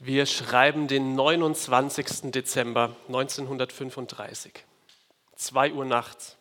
Wir 0.00 0.26
schreiben 0.26 0.86
den 0.86 1.16
29. 1.16 2.30
Dezember 2.30 2.94
1935. 3.08 4.64
2 5.34 5.72
Uhr 5.72 5.84
nachts. 5.84 6.36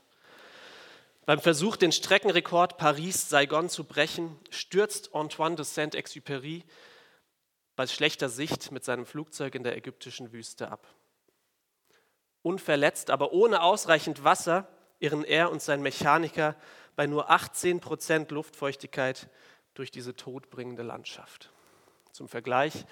Beim 1.25 1.39
Versuch, 1.39 1.75
den 1.75 1.91
Streckenrekord 1.91 2.77
Paris-Saigon 2.77 3.69
zu 3.69 3.83
brechen, 3.83 4.39
stürzt 4.51 5.15
Antoine 5.15 5.55
de 5.55 5.65
Saint-Exupéry 5.65 6.65
bei 7.75 7.87
schlechter 7.87 8.29
Sicht 8.29 8.71
mit 8.71 8.85
seinem 8.85 9.07
Flugzeug 9.07 9.55
in 9.55 9.63
der 9.63 9.75
ägyptischen 9.75 10.31
Wüste 10.31 10.69
ab. 10.69 10.85
Unverletzt, 12.43 13.09
aber 13.09 13.33
ohne 13.33 13.63
ausreichend 13.63 14.23
Wasser, 14.23 14.67
irren 14.99 15.23
er 15.23 15.49
und 15.49 15.63
sein 15.63 15.81
Mechaniker 15.81 16.55
bei 16.95 17.07
nur 17.07 17.31
18 17.31 17.79
Prozent 17.79 18.29
Luftfeuchtigkeit 18.29 19.31
durch 19.73 19.89
diese 19.89 20.15
todbringende 20.15 20.83
Landschaft. 20.83 21.51
Zum 22.11 22.29
Vergleich, 22.29 22.85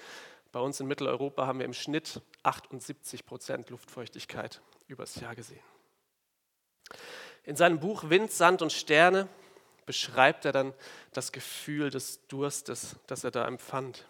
bei 0.56 0.62
uns 0.62 0.80
in 0.80 0.86
Mitteleuropa 0.86 1.46
haben 1.46 1.58
wir 1.58 1.66
im 1.66 1.74
Schnitt 1.74 2.22
78 2.42 3.26
Prozent 3.26 3.68
Luftfeuchtigkeit 3.68 4.62
übers 4.86 5.16
Jahr 5.16 5.34
gesehen. 5.34 5.60
In 7.44 7.56
seinem 7.56 7.78
Buch 7.78 8.08
Wind, 8.08 8.32
Sand 8.32 8.62
und 8.62 8.72
Sterne 8.72 9.28
beschreibt 9.84 10.46
er 10.46 10.52
dann 10.52 10.72
das 11.12 11.30
Gefühl 11.30 11.90
des 11.90 12.26
Durstes, 12.28 12.96
das 13.06 13.22
er 13.22 13.32
da 13.32 13.46
empfand. 13.46 14.06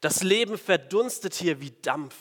Das 0.00 0.22
Leben 0.22 0.56
verdunstet 0.56 1.34
hier 1.34 1.60
wie 1.60 1.72
Dampf. 1.82 2.16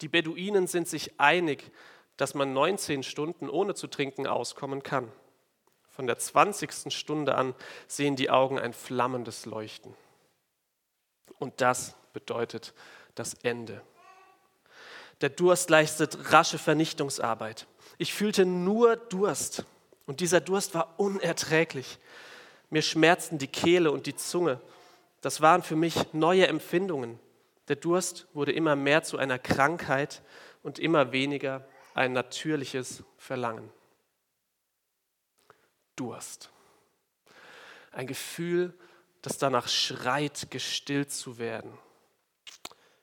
Die 0.00 0.08
Beduinen 0.08 0.66
sind 0.66 0.88
sich 0.88 1.20
einig, 1.20 1.70
dass 2.16 2.34
man 2.34 2.52
19 2.52 3.04
Stunden 3.04 3.48
ohne 3.48 3.76
zu 3.76 3.86
trinken 3.86 4.26
auskommen 4.26 4.82
kann. 4.82 5.12
Von 5.90 6.08
der 6.08 6.18
20. 6.18 6.92
Stunde 6.92 7.36
an 7.36 7.54
sehen 7.86 8.16
die 8.16 8.28
Augen 8.28 8.58
ein 8.58 8.72
flammendes 8.72 9.46
Leuchten. 9.46 9.94
Und 11.38 11.60
das 11.60 11.94
bedeutet 12.12 12.74
das 13.14 13.34
Ende. 13.42 13.82
Der 15.20 15.30
Durst 15.30 15.70
leistet 15.70 16.32
rasche 16.32 16.58
Vernichtungsarbeit. 16.58 17.66
Ich 17.98 18.12
fühlte 18.12 18.44
nur 18.44 18.96
Durst 18.96 19.64
und 20.06 20.20
dieser 20.20 20.40
Durst 20.40 20.74
war 20.74 20.98
unerträglich. 20.98 21.98
Mir 22.70 22.82
schmerzten 22.82 23.38
die 23.38 23.46
Kehle 23.46 23.90
und 23.90 24.06
die 24.06 24.16
Zunge. 24.16 24.60
Das 25.20 25.40
waren 25.40 25.62
für 25.62 25.76
mich 25.76 26.12
neue 26.12 26.46
Empfindungen. 26.46 27.18
Der 27.68 27.76
Durst 27.76 28.26
wurde 28.34 28.52
immer 28.52 28.76
mehr 28.76 29.02
zu 29.02 29.18
einer 29.18 29.38
Krankheit 29.38 30.22
und 30.62 30.78
immer 30.78 31.12
weniger 31.12 31.66
ein 31.94 32.12
natürliches 32.12 33.02
Verlangen. 33.16 33.72
Durst. 35.96 36.50
Ein 37.90 38.06
Gefühl 38.06 38.74
das 39.26 39.38
danach 39.38 39.66
schreit, 39.66 40.52
gestillt 40.52 41.10
zu 41.10 41.38
werden. 41.38 41.76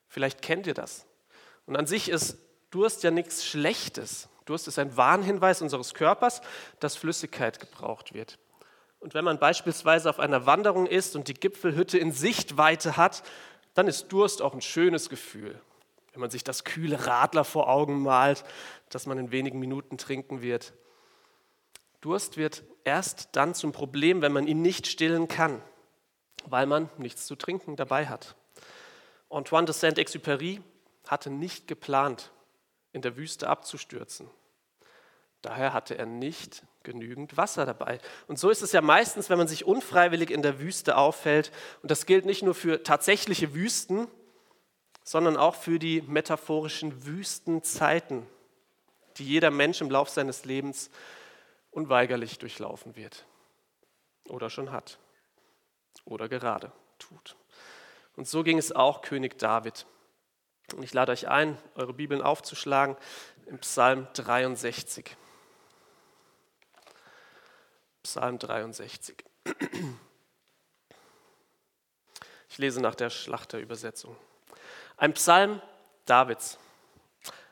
Vielleicht 0.08 0.42
kennt 0.42 0.68
ihr 0.68 0.74
das. 0.74 1.06
Und 1.66 1.76
an 1.76 1.86
sich 1.86 2.08
ist 2.08 2.38
Durst 2.70 3.04
ja 3.04 3.12
nichts 3.12 3.46
Schlechtes. 3.46 4.30
Durst 4.46 4.70
ist 4.70 4.80
ein 4.80 4.96
Warnhinweis 4.96 5.62
unseres 5.62 5.94
Körpers, 5.94 6.42
dass 6.80 6.96
Flüssigkeit 6.96 7.60
gebraucht 7.60 8.14
wird. 8.14 8.40
Und 9.02 9.14
wenn 9.14 9.26
man 9.26 9.38
beispielsweise 9.38 10.10
auf 10.10 10.20
einer 10.20 10.46
Wanderung 10.46 10.88
ist 10.88 11.18
und 11.18 11.28
die 11.28 11.34
Gipfelhütte 11.34 11.98
in 11.98 12.14
Sichtweite 12.14 12.96
hat, 12.96 13.24
dann 13.74 13.88
ist 13.88 14.08
Durst 14.08 14.42
auch 14.42 14.54
ein 14.54 14.62
schönes 14.62 15.10
Gefühl. 15.10 15.60
Wenn 16.14 16.22
man 16.22 16.30
sich 16.30 16.46
das 16.46 16.64
kühle 16.64 17.06
Radler 17.06 17.44
vor 17.44 17.68
Augen 17.68 18.02
malt, 18.02 18.46
das 18.88 19.08
man 19.08 19.18
in 19.18 19.32
wenigen 19.32 19.60
Minuten 19.60 19.98
trinken 19.98 20.42
wird. 20.42 20.72
Durst 22.00 22.38
wird 22.38 22.64
erst 22.86 23.30
dann 23.34 23.54
zum 23.54 23.74
Problem, 23.74 24.22
wenn 24.22 24.32
man 24.32 24.48
ihn 24.48 24.62
nicht 24.62 24.88
stillen 24.88 25.28
kann 25.28 25.62
weil 26.46 26.66
man 26.66 26.90
nichts 26.98 27.26
zu 27.26 27.36
trinken 27.36 27.76
dabei 27.76 28.08
hat. 28.08 28.36
Antoine 29.30 29.66
de 29.66 29.74
Saint-Exupéry 29.74 30.62
hatte 31.08 31.30
nicht 31.30 31.68
geplant, 31.68 32.32
in 32.92 33.02
der 33.02 33.18
Wüste 33.18 33.50
abzustürzen. 33.50 34.30
Daher 35.42 35.74
hatte 35.74 35.98
er 35.98 36.06
nicht 36.06 36.64
genügend 36.84 37.36
Wasser 37.36 37.66
dabei. 37.66 38.00
Und 38.28 38.40
so 38.40 38.50
ist 38.50 38.62
es 38.62 38.72
ja 38.72 38.82
meistens, 38.82 39.30
wenn 39.30 39.38
man 39.38 39.48
sich 39.48 39.66
unfreiwillig 39.66 40.30
in 40.30 40.42
der 40.42 40.60
Wüste 40.60 40.96
auffällt. 40.96 41.52
Und 41.82 41.92
das 41.92 42.06
gilt 42.06 42.26
nicht 42.26 42.44
nur 42.44 42.54
für 42.54 42.84
tatsächliche 42.84 43.54
Wüsten, 43.54 44.08
sondern 45.04 45.36
auch 45.36 45.56
für 45.56 45.80
die 45.80 46.02
metaphorischen 46.04 47.06
Wüstenzeiten, 47.06 48.26
die 49.18 49.26
jeder 49.26 49.52
Mensch 49.52 49.82
im 49.82 49.90
Lauf 49.90 50.10
seines 50.10 50.46
Lebens 50.46 50.90
unweigerlich 51.72 52.38
durchlaufen 52.40 52.96
wird 52.96 53.26
oder 54.30 54.50
schon 54.50 54.72
hat 54.72 55.00
oder 56.06 56.30
gerade 56.30 56.72
tut. 57.00 57.36
Und 58.16 58.28
so 58.28 58.44
ging 58.44 58.58
es 58.58 58.72
auch 58.72 59.02
König 59.02 59.38
David. 59.38 59.86
Und 60.76 60.84
ich 60.84 60.94
lade 60.94 61.12
euch 61.12 61.28
ein, 61.28 61.58
eure 61.76 61.94
Bibeln 61.94 62.22
aufzuschlagen 62.22 62.96
im 63.46 63.60
Psalm 63.60 64.08
63. 64.14 65.16
Psalm 68.04 68.40
63. 68.40 69.24
Ich 72.50 72.58
lese 72.58 72.82
nach 72.82 72.96
der 72.96 73.10
Schlachterübersetzung. 73.10 74.16
Ein 74.98 75.14
Psalm 75.14 75.62
Davids. 76.06 76.60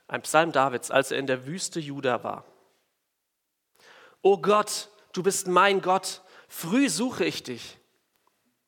Ein 0.08 0.22
Psalm 0.22 0.52
Davids, 0.52 0.92
als 0.92 1.12
er 1.12 1.18
in 1.18 1.26
der 1.26 1.48
Wüste 1.48 1.80
Juda 1.80 2.24
war. 2.24 2.46
O 4.22 4.38
Gott, 4.38 4.90
du 5.14 5.24
bist 5.24 5.48
mein 5.48 5.82
Gott, 5.82 6.22
früh 6.48 6.90
suche 6.90 7.26
ich 7.26 7.42
dich. 7.42 7.80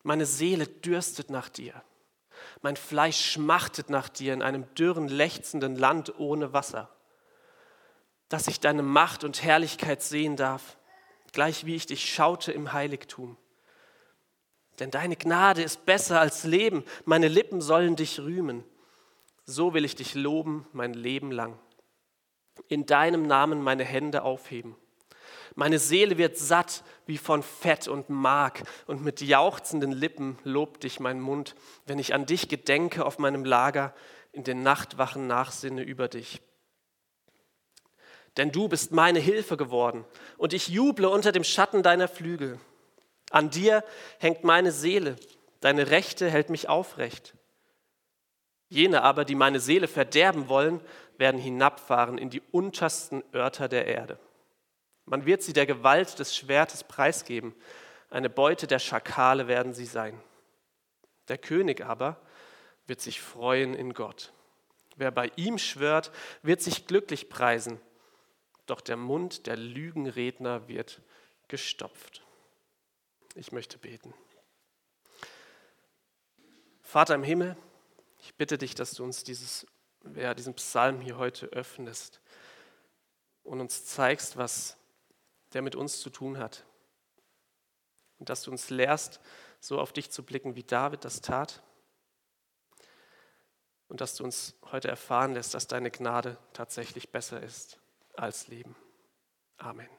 Meine 0.03 0.25
Seele 0.25 0.67
dürstet 0.67 1.29
nach 1.29 1.49
dir. 1.49 1.81
Mein 2.61 2.75
Fleisch 2.75 3.31
schmachtet 3.31 3.89
nach 3.89 4.09
dir 4.09 4.33
in 4.33 4.41
einem 4.41 4.73
dürren, 4.75 5.07
lechzenden 5.07 5.75
Land 5.75 6.19
ohne 6.19 6.53
Wasser. 6.53 6.89
Dass 8.29 8.47
ich 8.47 8.59
deine 8.59 8.83
Macht 8.83 9.23
und 9.23 9.43
Herrlichkeit 9.43 10.01
sehen 10.01 10.35
darf, 10.35 10.77
gleich 11.31 11.65
wie 11.65 11.75
ich 11.75 11.85
dich 11.85 12.13
schaute 12.13 12.51
im 12.51 12.73
Heiligtum. 12.73 13.37
Denn 14.79 14.91
deine 14.91 15.15
Gnade 15.15 15.61
ist 15.61 15.85
besser 15.85 16.19
als 16.19 16.43
Leben, 16.43 16.83
meine 17.05 17.27
Lippen 17.27 17.61
sollen 17.61 17.95
dich 17.95 18.19
rühmen. 18.19 18.63
So 19.45 19.73
will 19.73 19.85
ich 19.85 19.95
dich 19.95 20.15
loben 20.15 20.67
mein 20.73 20.93
Leben 20.93 21.31
lang. 21.31 21.59
In 22.67 22.85
deinem 22.85 23.27
Namen 23.27 23.61
meine 23.61 23.83
Hände 23.83 24.23
aufheben. 24.23 24.75
Meine 25.55 25.77
Seele 25.77 26.17
wird 26.17 26.37
satt 26.37 26.83
wie 27.05 27.17
von 27.17 27.43
Fett 27.43 27.87
und 27.87 28.09
Mark 28.09 28.63
und 28.87 29.03
mit 29.03 29.21
jauchzenden 29.21 29.91
Lippen 29.91 30.37
lobt 30.43 30.83
dich 30.83 30.99
mein 30.99 31.19
Mund, 31.19 31.55
wenn 31.85 31.99
ich 31.99 32.13
an 32.13 32.25
dich 32.25 32.49
gedenke 32.49 33.05
auf 33.05 33.19
meinem 33.19 33.45
Lager, 33.45 33.93
in 34.31 34.43
den 34.43 34.63
Nachtwachen 34.63 35.27
nachsinne 35.27 35.83
über 35.83 36.07
dich. 36.07 36.41
Denn 38.37 38.51
du 38.51 38.67
bist 38.67 38.91
meine 38.91 39.19
Hilfe 39.19 39.57
geworden 39.57 40.05
und 40.37 40.53
ich 40.53 40.69
juble 40.69 41.07
unter 41.07 41.31
dem 41.31 41.43
Schatten 41.43 41.83
deiner 41.83 42.07
Flügel. 42.07 42.59
An 43.29 43.51
dir 43.51 43.83
hängt 44.19 44.43
meine 44.43 44.71
Seele, 44.71 45.17
deine 45.59 45.91
Rechte 45.91 46.29
hält 46.29 46.49
mich 46.49 46.67
aufrecht. 46.67 47.35
Jene 48.69 49.03
aber, 49.03 49.23
die 49.23 49.35
meine 49.35 49.59
Seele 49.59 49.87
verderben 49.87 50.49
wollen, 50.49 50.81
werden 51.17 51.39
hinabfahren 51.39 52.17
in 52.17 52.31
die 52.31 52.41
untersten 52.51 53.23
Örter 53.33 53.67
der 53.67 53.85
Erde. 53.85 54.17
Man 55.05 55.25
wird 55.25 55.41
sie 55.41 55.53
der 55.53 55.65
Gewalt 55.65 56.19
des 56.19 56.35
Schwertes 56.35 56.83
preisgeben. 56.83 57.55
Eine 58.09 58.29
Beute 58.29 58.67
der 58.67 58.79
Schakale 58.79 59.47
werden 59.47 59.73
sie 59.73 59.85
sein. 59.85 60.21
Der 61.27 61.37
König 61.37 61.81
aber 61.85 62.21
wird 62.85 63.01
sich 63.01 63.21
freuen 63.21 63.73
in 63.73 63.93
Gott. 63.93 64.33
Wer 64.95 65.11
bei 65.11 65.31
ihm 65.35 65.57
schwört, 65.57 66.11
wird 66.41 66.61
sich 66.61 66.85
glücklich 66.85 67.29
preisen. 67.29 67.79
Doch 68.65 68.81
der 68.81 68.97
Mund 68.97 69.47
der 69.47 69.57
Lügenredner 69.57 70.67
wird 70.67 71.01
gestopft. 71.47 72.23
Ich 73.35 73.51
möchte 73.51 73.77
beten. 73.77 74.13
Vater 76.81 77.15
im 77.15 77.23
Himmel, 77.23 77.57
ich 78.19 78.35
bitte 78.35 78.57
dich, 78.57 78.75
dass 78.75 78.93
du 78.93 79.03
uns 79.03 79.23
dieses, 79.23 79.65
ja, 80.15 80.33
diesen 80.33 80.53
Psalm 80.53 81.01
hier 81.01 81.17
heute 81.17 81.47
öffnest 81.47 82.21
und 83.43 83.59
uns 83.59 83.85
zeigst, 83.85 84.37
was 84.37 84.77
der 85.53 85.61
mit 85.61 85.75
uns 85.75 85.99
zu 85.99 86.09
tun 86.09 86.37
hat. 86.37 86.65
Und 88.19 88.29
dass 88.29 88.43
du 88.43 88.51
uns 88.51 88.69
lehrst, 88.69 89.19
so 89.59 89.79
auf 89.79 89.93
dich 89.93 90.09
zu 90.09 90.23
blicken, 90.23 90.55
wie 90.55 90.63
David 90.63 91.05
das 91.05 91.21
tat. 91.21 91.63
Und 93.87 94.01
dass 94.01 94.15
du 94.15 94.23
uns 94.23 94.55
heute 94.71 94.87
erfahren 94.87 95.33
lässt, 95.33 95.53
dass 95.53 95.67
deine 95.67 95.91
Gnade 95.91 96.37
tatsächlich 96.53 97.11
besser 97.11 97.41
ist 97.41 97.79
als 98.15 98.47
Leben. 98.47 98.75
Amen. 99.57 99.89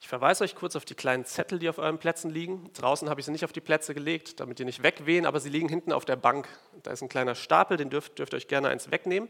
Ich 0.00 0.08
verweise 0.08 0.44
euch 0.44 0.54
kurz 0.54 0.74
auf 0.74 0.84
die 0.84 0.94
kleinen 0.94 1.24
Zettel, 1.24 1.58
die 1.58 1.68
auf 1.68 1.78
euren 1.78 1.98
Plätzen 1.98 2.30
liegen. 2.30 2.72
Draußen 2.72 3.10
habe 3.10 3.20
ich 3.20 3.26
sie 3.26 3.32
nicht 3.32 3.44
auf 3.44 3.52
die 3.52 3.60
Plätze 3.60 3.94
gelegt, 3.94 4.40
damit 4.40 4.58
die 4.58 4.64
nicht 4.64 4.82
wegwehen, 4.82 5.26
aber 5.26 5.38
sie 5.38 5.50
liegen 5.50 5.68
hinten 5.68 5.92
auf 5.92 6.04
der 6.04 6.16
Bank. 6.16 6.48
Da 6.82 6.92
ist 6.92 7.02
ein 7.02 7.08
kleiner 7.08 7.34
Stapel, 7.34 7.76
den 7.76 7.90
dürft, 7.90 8.18
dürft 8.18 8.32
ihr 8.32 8.38
euch 8.38 8.48
gerne 8.48 8.68
eins 8.68 8.90
wegnehmen. 8.90 9.28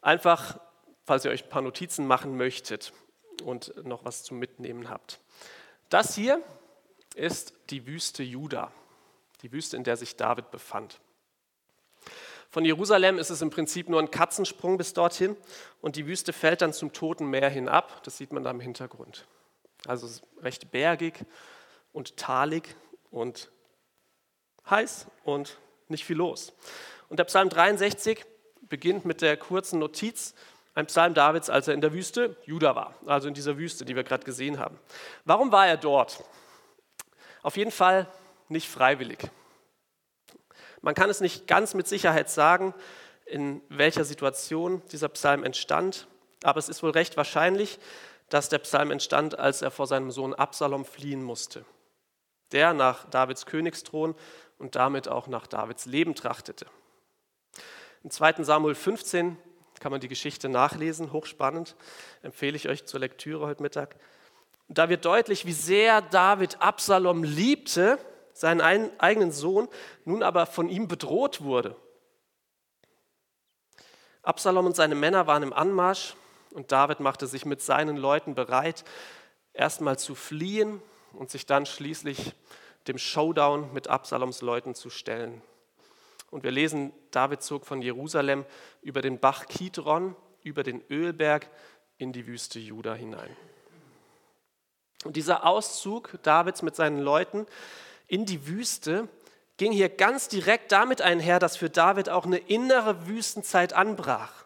Einfach 0.00 0.60
falls 1.08 1.24
ihr 1.24 1.30
euch 1.30 1.44
ein 1.44 1.48
paar 1.48 1.62
Notizen 1.62 2.06
machen 2.06 2.36
möchtet 2.36 2.92
und 3.42 3.74
noch 3.86 4.04
was 4.04 4.24
zum 4.24 4.38
Mitnehmen 4.38 4.90
habt. 4.90 5.20
Das 5.88 6.14
hier 6.14 6.42
ist 7.14 7.54
die 7.70 7.86
Wüste 7.86 8.22
Juda. 8.22 8.70
die 9.42 9.52
Wüste, 9.52 9.76
in 9.76 9.84
der 9.84 9.96
sich 9.96 10.16
David 10.16 10.50
befand. 10.50 11.00
Von 12.50 12.64
Jerusalem 12.64 13.18
ist 13.18 13.30
es 13.30 13.40
im 13.40 13.50
Prinzip 13.50 13.88
nur 13.88 14.00
ein 14.00 14.10
Katzensprung 14.10 14.76
bis 14.76 14.92
dorthin 14.92 15.36
und 15.80 15.96
die 15.96 16.06
Wüste 16.06 16.32
fällt 16.32 16.60
dann 16.60 16.72
zum 16.72 16.92
Toten 16.92 17.30
Meer 17.30 17.48
hinab. 17.48 18.02
Das 18.02 18.18
sieht 18.18 18.32
man 18.32 18.42
da 18.42 18.50
im 18.50 18.60
Hintergrund. 18.60 19.26
Also 19.86 20.08
recht 20.42 20.70
bergig 20.72 21.24
und 21.92 22.16
talig 22.16 22.74
und 23.10 23.50
heiß 24.68 25.06
und 25.24 25.56
nicht 25.88 26.04
viel 26.04 26.16
los. 26.16 26.52
Und 27.08 27.18
der 27.18 27.24
Psalm 27.24 27.48
63 27.48 28.24
beginnt 28.68 29.04
mit 29.04 29.22
der 29.22 29.36
kurzen 29.36 29.78
Notiz, 29.78 30.34
ein 30.78 30.86
Psalm 30.86 31.12
Davids, 31.12 31.50
als 31.50 31.66
er 31.66 31.74
in 31.74 31.80
der 31.80 31.92
Wüste 31.92 32.36
Juda 32.44 32.76
war, 32.76 32.94
also 33.04 33.26
in 33.26 33.34
dieser 33.34 33.58
Wüste, 33.58 33.84
die 33.84 33.96
wir 33.96 34.04
gerade 34.04 34.24
gesehen 34.24 34.60
haben. 34.60 34.78
Warum 35.24 35.50
war 35.50 35.66
er 35.66 35.76
dort? 35.76 36.22
Auf 37.42 37.56
jeden 37.56 37.72
Fall 37.72 38.06
nicht 38.48 38.68
freiwillig. 38.68 39.18
Man 40.80 40.94
kann 40.94 41.10
es 41.10 41.20
nicht 41.20 41.48
ganz 41.48 41.74
mit 41.74 41.88
Sicherheit 41.88 42.30
sagen, 42.30 42.74
in 43.26 43.60
welcher 43.68 44.04
Situation 44.04 44.80
dieser 44.92 45.08
Psalm 45.08 45.42
entstand, 45.42 46.06
aber 46.44 46.60
es 46.60 46.68
ist 46.68 46.84
wohl 46.84 46.92
recht 46.92 47.16
wahrscheinlich, 47.16 47.80
dass 48.28 48.48
der 48.48 48.58
Psalm 48.58 48.92
entstand, 48.92 49.36
als 49.36 49.62
er 49.62 49.72
vor 49.72 49.88
seinem 49.88 50.12
Sohn 50.12 50.32
Absalom 50.32 50.84
fliehen 50.84 51.24
musste, 51.24 51.64
der 52.52 52.72
nach 52.72 53.04
Davids 53.10 53.46
Königsthron 53.46 54.14
und 54.58 54.76
damit 54.76 55.08
auch 55.08 55.26
nach 55.26 55.48
Davids 55.48 55.86
Leben 55.86 56.14
trachtete. 56.14 56.66
Im 58.04 58.10
2. 58.10 58.44
Samuel 58.44 58.76
15 58.76 59.38
kann 59.80 59.92
man 59.92 60.00
die 60.00 60.08
Geschichte 60.08 60.48
nachlesen, 60.48 61.12
hochspannend, 61.12 61.76
empfehle 62.22 62.56
ich 62.56 62.68
euch 62.68 62.86
zur 62.86 63.00
Lektüre 63.00 63.46
heute 63.46 63.62
Mittag. 63.62 63.96
Da 64.68 64.88
wird 64.88 65.04
deutlich, 65.04 65.46
wie 65.46 65.52
sehr 65.52 66.02
David 66.02 66.60
Absalom 66.60 67.24
liebte, 67.24 67.98
seinen 68.32 68.60
eigenen 69.00 69.32
Sohn, 69.32 69.68
nun 70.04 70.22
aber 70.22 70.46
von 70.46 70.68
ihm 70.68 70.86
bedroht 70.88 71.42
wurde. 71.42 71.74
Absalom 74.22 74.66
und 74.66 74.76
seine 74.76 74.94
Männer 74.94 75.26
waren 75.26 75.42
im 75.42 75.52
Anmarsch 75.52 76.14
und 76.50 76.70
David 76.70 77.00
machte 77.00 77.26
sich 77.26 77.46
mit 77.46 77.62
seinen 77.62 77.96
Leuten 77.96 78.34
bereit, 78.34 78.84
erstmal 79.52 79.98
zu 79.98 80.14
fliehen 80.14 80.82
und 81.14 81.30
sich 81.30 81.46
dann 81.46 81.66
schließlich 81.66 82.34
dem 82.86 82.98
Showdown 82.98 83.72
mit 83.72 83.88
Absaloms 83.88 84.42
Leuten 84.42 84.74
zu 84.74 84.90
stellen. 84.90 85.42
Und 86.30 86.44
wir 86.44 86.50
lesen, 86.50 86.92
David 87.10 87.42
zog 87.42 87.66
von 87.66 87.80
Jerusalem 87.80 88.44
über 88.82 89.00
den 89.00 89.18
Bach 89.18 89.46
Kidron, 89.46 90.14
über 90.42 90.62
den 90.62 90.82
Ölberg 90.90 91.48
in 91.96 92.12
die 92.12 92.26
Wüste 92.26 92.58
Juda 92.58 92.94
hinein. 92.94 93.34
Und 95.04 95.16
dieser 95.16 95.46
Auszug 95.46 96.18
Davids 96.22 96.62
mit 96.62 96.76
seinen 96.76 97.00
Leuten 97.00 97.46
in 98.06 98.26
die 98.26 98.46
Wüste 98.46 99.08
ging 99.56 99.72
hier 99.72 99.88
ganz 99.88 100.28
direkt 100.28 100.70
damit 100.70 101.02
einher, 101.02 101.38
dass 101.38 101.56
für 101.56 101.70
David 101.70 102.08
auch 102.08 102.26
eine 102.26 102.38
innere 102.38 103.06
Wüstenzeit 103.06 103.72
anbrach. 103.72 104.44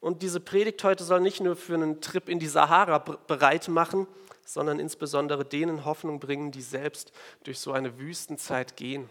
Und 0.00 0.22
diese 0.22 0.40
Predigt 0.40 0.82
heute 0.84 1.04
soll 1.04 1.20
nicht 1.20 1.40
nur 1.40 1.56
für 1.56 1.74
einen 1.74 2.00
Trip 2.00 2.28
in 2.28 2.38
die 2.38 2.46
Sahara 2.46 2.98
bereit 2.98 3.68
machen, 3.68 4.06
sondern 4.44 4.78
insbesondere 4.78 5.44
denen 5.44 5.84
Hoffnung 5.84 6.20
bringen, 6.20 6.52
die 6.52 6.62
selbst 6.62 7.12
durch 7.44 7.58
so 7.58 7.72
eine 7.72 7.98
Wüstenzeit 7.98 8.76
gehen 8.76 9.08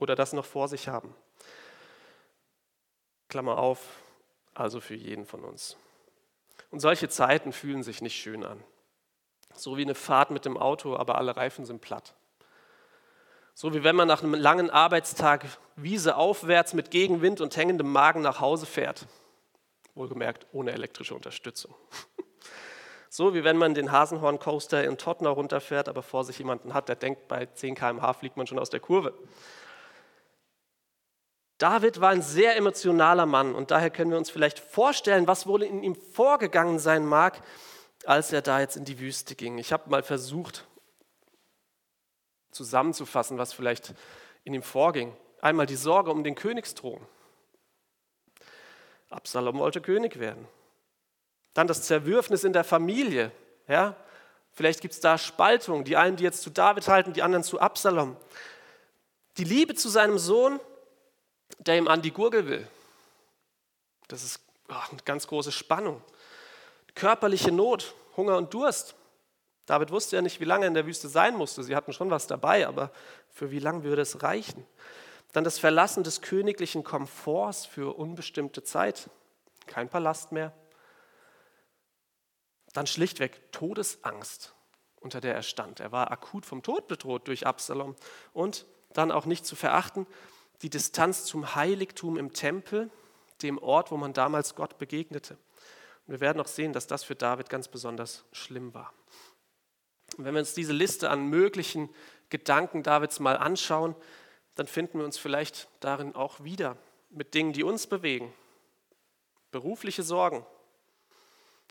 oder 0.00 0.16
das 0.16 0.32
noch 0.32 0.44
vor 0.44 0.66
sich 0.66 0.88
haben. 0.88 1.14
Klammer 3.28 3.58
auf, 3.58 3.80
also 4.54 4.80
für 4.80 4.94
jeden 4.94 5.24
von 5.24 5.44
uns. 5.44 5.76
Und 6.70 6.80
solche 6.80 7.08
Zeiten 7.08 7.52
fühlen 7.52 7.82
sich 7.82 8.02
nicht 8.02 8.20
schön 8.20 8.44
an. 8.44 8.62
So 9.54 9.76
wie 9.76 9.82
eine 9.82 9.94
Fahrt 9.94 10.30
mit 10.30 10.44
dem 10.44 10.56
Auto, 10.56 10.96
aber 10.96 11.16
alle 11.16 11.36
Reifen 11.36 11.64
sind 11.64 11.80
platt. 11.80 12.14
So 13.54 13.74
wie 13.74 13.84
wenn 13.84 13.96
man 13.96 14.08
nach 14.08 14.22
einem 14.22 14.34
langen 14.34 14.70
Arbeitstag 14.70 15.46
Wiese 15.76 16.16
aufwärts 16.16 16.72
mit 16.72 16.90
Gegenwind 16.90 17.40
und 17.40 17.56
hängendem 17.56 17.90
Magen 17.90 18.22
nach 18.22 18.40
Hause 18.40 18.66
fährt. 18.66 19.06
Wohlgemerkt 19.94 20.46
ohne 20.52 20.72
elektrische 20.72 21.14
Unterstützung. 21.14 21.74
So 23.12 23.34
wie 23.34 23.42
wenn 23.42 23.56
man 23.56 23.74
den 23.74 23.90
Hasenhorn 23.90 24.38
Coaster 24.38 24.84
in 24.84 24.96
Tottenau 24.96 25.32
runterfährt, 25.32 25.88
aber 25.88 26.00
vor 26.00 26.22
sich 26.22 26.38
jemanden 26.38 26.74
hat, 26.74 26.88
der 26.88 26.94
denkt, 26.94 27.26
bei 27.26 27.44
10 27.44 27.74
km/h 27.74 28.12
fliegt 28.12 28.36
man 28.36 28.46
schon 28.46 28.60
aus 28.60 28.70
der 28.70 28.78
Kurve. 28.78 29.12
David 31.60 32.00
war 32.00 32.08
ein 32.08 32.22
sehr 32.22 32.56
emotionaler 32.56 33.26
Mann 33.26 33.54
und 33.54 33.70
daher 33.70 33.90
können 33.90 34.10
wir 34.10 34.16
uns 34.16 34.30
vielleicht 34.30 34.58
vorstellen, 34.58 35.26
was 35.26 35.46
wohl 35.46 35.62
in 35.62 35.82
ihm 35.82 35.94
vorgegangen 35.94 36.78
sein 36.78 37.04
mag, 37.04 37.42
als 38.06 38.32
er 38.32 38.40
da 38.40 38.60
jetzt 38.60 38.76
in 38.76 38.86
die 38.86 38.98
Wüste 38.98 39.34
ging. 39.34 39.58
Ich 39.58 39.70
habe 39.70 39.90
mal 39.90 40.02
versucht 40.02 40.66
zusammenzufassen, 42.50 43.36
was 43.36 43.52
vielleicht 43.52 43.92
in 44.44 44.54
ihm 44.54 44.62
vorging. 44.62 45.14
Einmal 45.42 45.66
die 45.66 45.76
Sorge 45.76 46.10
um 46.10 46.24
den 46.24 46.34
Königsthron. 46.34 47.06
Absalom 49.10 49.58
wollte 49.58 49.82
König 49.82 50.18
werden. 50.18 50.48
Dann 51.52 51.66
das 51.66 51.82
Zerwürfnis 51.82 52.42
in 52.42 52.54
der 52.54 52.64
Familie. 52.64 53.32
Ja? 53.68 53.96
Vielleicht 54.52 54.80
gibt 54.80 54.94
es 54.94 55.00
da 55.00 55.18
Spaltung, 55.18 55.84
die 55.84 55.98
einen, 55.98 56.16
die 56.16 56.24
jetzt 56.24 56.40
zu 56.40 56.48
David 56.48 56.88
halten, 56.88 57.12
die 57.12 57.22
anderen 57.22 57.44
zu 57.44 57.60
Absalom. 57.60 58.16
Die 59.36 59.44
Liebe 59.44 59.74
zu 59.74 59.90
seinem 59.90 60.16
Sohn, 60.16 60.58
der 61.58 61.76
ihm 61.76 61.88
an 61.88 62.02
die 62.02 62.12
Gurgel 62.12 62.46
will. 62.48 62.68
Das 64.08 64.22
ist 64.22 64.40
oh, 64.68 64.74
eine 64.90 65.02
ganz 65.04 65.26
große 65.26 65.52
Spannung 65.52 66.02
körperliche 66.94 67.52
Not, 67.52 67.94
Hunger 68.16 68.36
und 68.36 68.52
Durst. 68.54 68.94
David 69.66 69.90
wusste 69.90 70.16
ja 70.16 70.22
nicht, 70.22 70.40
wie 70.40 70.44
lange 70.44 70.64
er 70.64 70.68
in 70.68 70.74
der 70.74 70.86
Wüste 70.86 71.08
sein 71.08 71.36
musste. 71.36 71.62
Sie 71.62 71.76
hatten 71.76 71.92
schon 71.92 72.10
was 72.10 72.26
dabei, 72.26 72.66
aber 72.66 72.90
für 73.30 73.50
wie 73.50 73.58
lange 73.58 73.84
würde 73.84 74.02
es 74.02 74.22
reichen? 74.22 74.66
Dann 75.32 75.44
das 75.44 75.58
Verlassen 75.58 76.02
des 76.02 76.22
königlichen 76.22 76.82
Komforts 76.82 77.66
für 77.66 77.96
unbestimmte 77.96 78.64
Zeit. 78.64 79.10
Kein 79.66 79.88
Palast 79.88 80.32
mehr. 80.32 80.52
Dann 82.72 82.86
schlichtweg 82.86 83.52
Todesangst, 83.52 84.54
unter 85.00 85.20
der 85.20 85.34
er 85.34 85.42
stand. 85.42 85.78
Er 85.78 85.92
war 85.92 86.10
akut 86.10 86.46
vom 86.46 86.62
Tod 86.62 86.88
bedroht 86.88 87.28
durch 87.28 87.46
Absalom. 87.46 87.94
Und 88.32 88.66
dann 88.92 89.12
auch 89.12 89.24
nicht 89.24 89.46
zu 89.46 89.54
verachten, 89.54 90.06
die 90.62 90.70
Distanz 90.70 91.24
zum 91.24 91.54
Heiligtum 91.54 92.16
im 92.16 92.32
Tempel, 92.32 92.90
dem 93.42 93.58
Ort, 93.58 93.90
wo 93.90 93.96
man 93.96 94.12
damals 94.12 94.54
Gott 94.54 94.78
begegnete. 94.78 95.38
Und 96.06 96.14
wir 96.14 96.20
werden 96.20 96.40
auch 96.40 96.48
sehen, 96.48 96.72
dass 96.72 96.86
das 96.86 97.04
für 97.04 97.14
David 97.14 97.48
ganz 97.48 97.68
besonders 97.68 98.24
schlimm 98.32 98.74
war. 98.74 98.92
Und 100.16 100.24
wenn 100.24 100.34
wir 100.34 100.40
uns 100.40 100.54
diese 100.54 100.72
Liste 100.72 101.10
an 101.10 101.26
möglichen 101.28 101.88
Gedanken 102.28 102.82
Davids 102.82 103.20
mal 103.20 103.36
anschauen, 103.36 103.94
dann 104.54 104.66
finden 104.66 104.98
wir 104.98 105.04
uns 105.04 105.18
vielleicht 105.18 105.68
darin 105.80 106.14
auch 106.14 106.42
wieder 106.42 106.76
mit 107.10 107.34
Dingen, 107.34 107.52
die 107.52 107.64
uns 107.64 107.86
bewegen. 107.86 108.32
Berufliche 109.50 110.02
Sorgen, 110.02 110.44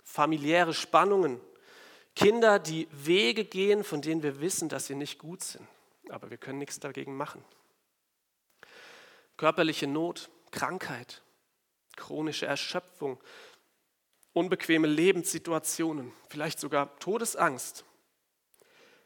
familiäre 0.03 0.73
Spannungen, 0.73 1.39
Kinder, 2.15 2.59
die 2.59 2.87
Wege 2.91 3.45
gehen, 3.45 3.83
von 3.83 4.01
denen 4.01 4.23
wir 4.23 4.41
wissen, 4.41 4.67
dass 4.67 4.87
sie 4.87 4.95
nicht 4.95 5.19
gut 5.19 5.43
sind, 5.43 5.65
aber 6.09 6.29
wir 6.29 6.37
können 6.37 6.59
nichts 6.59 6.79
dagegen 6.79 7.15
machen. 7.15 7.43
Körperliche 9.39 9.87
Not, 9.87 10.29
Krankheit, 10.51 11.21
chronische 11.95 12.45
Erschöpfung, 12.45 13.17
unbequeme 14.33 14.85
Lebenssituationen, 14.85 16.11
vielleicht 16.27 16.59
sogar 16.59 16.99
Todesangst 16.99 17.85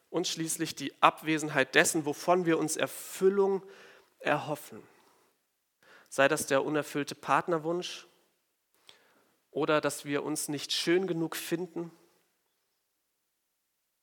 und 0.10 0.28
schließlich 0.28 0.74
die 0.74 0.92
Abwesenheit 1.04 1.76
dessen, 1.76 2.08
wovon 2.08 2.48
wir 2.48 2.58
uns 2.58 2.78
Erfüllung 2.78 3.62
erhoffen. 4.18 4.82
Sei 6.10 6.28
das 6.28 6.48
der 6.48 6.66
unerfüllte 6.66 7.14
Partnerwunsch 7.14 8.08
oder 9.52 9.82
dass 9.82 10.04
wir 10.04 10.24
uns 10.24 10.48
nicht 10.48 10.72
schön 10.72 11.06
genug 11.06 11.36
finden, 11.36 11.92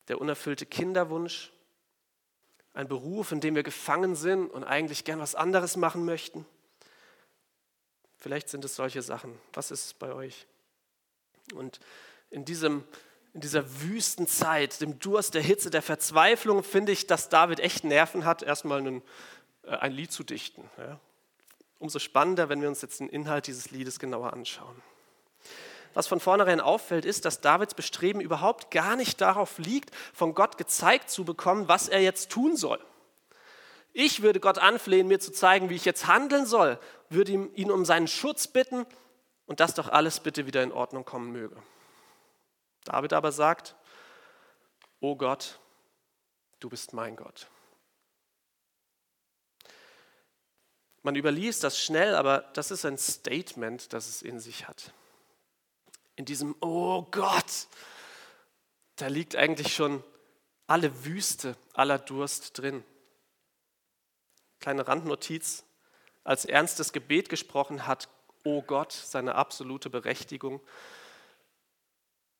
der 0.07 0.21
unerfüllte 0.21 0.65
Kinderwunsch, 0.65 1.51
ein 2.73 2.89
Beruf, 2.89 3.33
in 3.33 3.41
dem 3.41 3.55
wir 3.55 3.63
gefangen 3.63 4.15
sind 4.15 4.51
und 4.51 4.65
eigentlich 4.65 5.05
gern 5.05 5.21
was 5.21 5.35
anderes 5.35 5.77
machen 5.77 6.05
möchten. 6.05 6.47
Vielleicht 8.17 8.49
sind 8.49 8.65
es 8.65 8.77
solche 8.77 9.03
Sachen. 9.03 9.39
Was 9.53 9.71
ist 9.71 9.99
bei 9.99 10.13
euch? 10.13 10.47
Und 11.55 11.81
in, 12.29 12.45
diesem, 12.45 12.85
in 13.33 13.41
dieser 13.41 13.81
Wüstenzeit, 13.83 14.81
dem 14.81 14.99
Durst, 14.99 15.35
der 15.35 15.43
Hitze, 15.43 15.71
der 15.71 15.83
Verzweiflung, 15.83 16.63
finde 16.63 16.93
ich, 16.93 17.07
dass 17.07 17.29
David 17.29 17.61
echt 17.61 17.83
Nerven 17.83 18.25
hat, 18.25 18.43
erstmal 18.43 18.79
einen, 18.79 19.03
äh, 19.65 19.71
ein 19.71 19.93
Lied 19.93 20.13
zu 20.13 20.23
dichten. 20.23 20.69
Ja. 20.79 21.01
Umso 21.79 21.99
spannender, 21.99 22.51
wenn 22.51 22.61
wir 22.61 22.69
uns 22.69 22.83
jetzt 22.83 23.01
den 23.01 23.09
Inhalt 23.09 23.47
dieses 23.47 23.71
Liedes 23.71 23.99
genauer 23.99 24.33
anschauen. 24.33 24.81
Was 25.95 26.07
von 26.07 26.21
vornherein 26.21 26.61
auffällt, 26.61 27.05
ist, 27.05 27.25
dass 27.25 27.41
Davids 27.41 27.75
Bestreben 27.75 28.21
überhaupt 28.21 28.71
gar 28.71 28.97
nicht 28.97 29.21
darauf 29.21 29.59
liegt, 29.59 29.95
von 30.15 30.35
Gott 30.35 30.57
gezeigt 30.57 31.11
zu 31.11 31.25
bekommen, 31.25 31.69
was 31.69 31.89
er 31.89 32.01
jetzt 32.01 32.31
tun 32.31 32.57
soll. 32.57 32.79
Ich 33.93 34.23
würde 34.23 34.39
Gott 34.39 34.59
anflehen, 34.59 35.09
mir 35.09 35.19
zu 35.19 35.33
zeigen, 35.33 35.69
wie 35.69 35.75
ich 35.75 35.85
jetzt 35.85 36.07
handeln 36.07 36.47
soll, 36.47 36.79
würde 37.09 37.33
ihn 37.33 37.71
um 37.71 37.85
seinen 37.85 38.07
Schutz 38.07 38.47
bitten 38.47 38.87
und 39.47 39.59
dass 39.59 39.75
doch 39.75 39.89
alles 39.89 40.21
bitte 40.21 40.47
wieder 40.47 40.63
in 40.63 40.71
Ordnung 40.71 41.05
kommen 41.05 41.33
möge. 41.33 41.57
David 42.85 43.13
aber 43.13 43.33
sagt, 43.33 43.75
O 45.01 45.17
Gott, 45.17 45.59
du 46.61 46.69
bist 46.69 46.93
mein 46.93 47.17
Gott. 47.17 47.49
Man 51.03 51.17
überliest 51.17 51.65
das 51.65 51.79
schnell, 51.79 52.15
aber 52.15 52.43
das 52.53 52.71
ist 52.71 52.85
ein 52.85 52.99
Statement, 52.99 53.93
das 53.93 54.09
es 54.09 54.23
in 54.23 54.39
sich 54.39 54.69
hat. 54.69 54.93
In 56.21 56.27
diesem 56.27 56.55
Oh 56.61 57.05
Gott, 57.11 57.67
da 58.97 59.07
liegt 59.07 59.37
eigentlich 59.37 59.75
schon 59.75 60.05
alle 60.67 61.07
Wüste, 61.07 61.57
aller 61.73 61.99
Durst 61.99 62.59
drin. 62.59 62.85
Kleine 64.59 64.87
Randnotiz, 64.87 65.65
als 66.23 66.45
ernstes 66.45 66.93
Gebet 66.93 67.31
gesprochen 67.31 67.87
hat, 67.87 68.11
Oh 68.45 68.61
Gott, 68.61 68.93
seine 68.93 69.35
absolute 69.35 69.89
Berechtigung. 69.89 70.61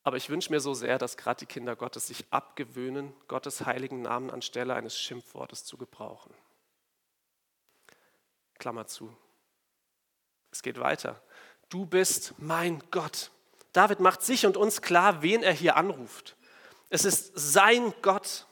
Aber 0.03 0.19
ich 0.19 0.29
wünsche 0.29 0.53
mir 0.53 0.61
so 0.61 0.75
sehr, 0.75 0.99
dass 0.99 1.17
gerade 1.17 1.39
die 1.39 1.47
Kinder 1.47 1.75
Gottes 1.75 2.09
sich 2.09 2.27
abgewöhnen, 2.31 3.15
Gottes 3.29 3.65
heiligen 3.65 4.03
Namen 4.03 4.31
anstelle 4.31 4.75
eines 4.75 4.99
Schimpfwortes 4.99 5.65
zu 5.65 5.79
gebrauchen. 5.79 6.35
Klammer 8.59 8.87
zu. 8.87 9.17
Es 10.51 10.63
geht 10.63 10.79
weiter. 10.79 11.19
Du 11.71 11.87
bist 11.87 12.35
mein 12.37 12.83
Gott. 12.91 13.31
David 13.73 14.01
macht 14.01 14.23
sich 14.23 14.47
und 14.47 14.57
uns 14.57 14.83
klar, 14.83 15.23
wen 15.23 15.43
er 15.43 15.53
hier 15.53 15.77
anruft. 15.77 16.37
Es 16.89 17.05
ist 17.05 17.33
sein 17.35 17.95
Gott, 18.03 18.47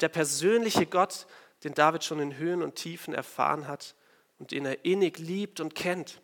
der 0.00 0.08
persönliche 0.08 0.86
Gott, 0.86 1.26
den 1.64 1.74
David 1.74 2.04
schon 2.04 2.20
in 2.20 2.36
Höhen 2.36 2.62
und 2.62 2.76
Tiefen 2.76 3.12
erfahren 3.12 3.68
hat 3.68 3.94
und 4.38 4.52
den 4.52 4.64
er 4.64 4.84
innig 4.84 5.18
liebt 5.18 5.60
und 5.60 5.74
kennt. 5.74 6.22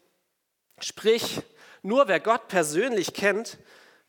Sprich, 0.80 1.42
nur 1.82 2.08
wer 2.08 2.20
Gott 2.20 2.48
persönlich 2.48 3.12
kennt, 3.12 3.58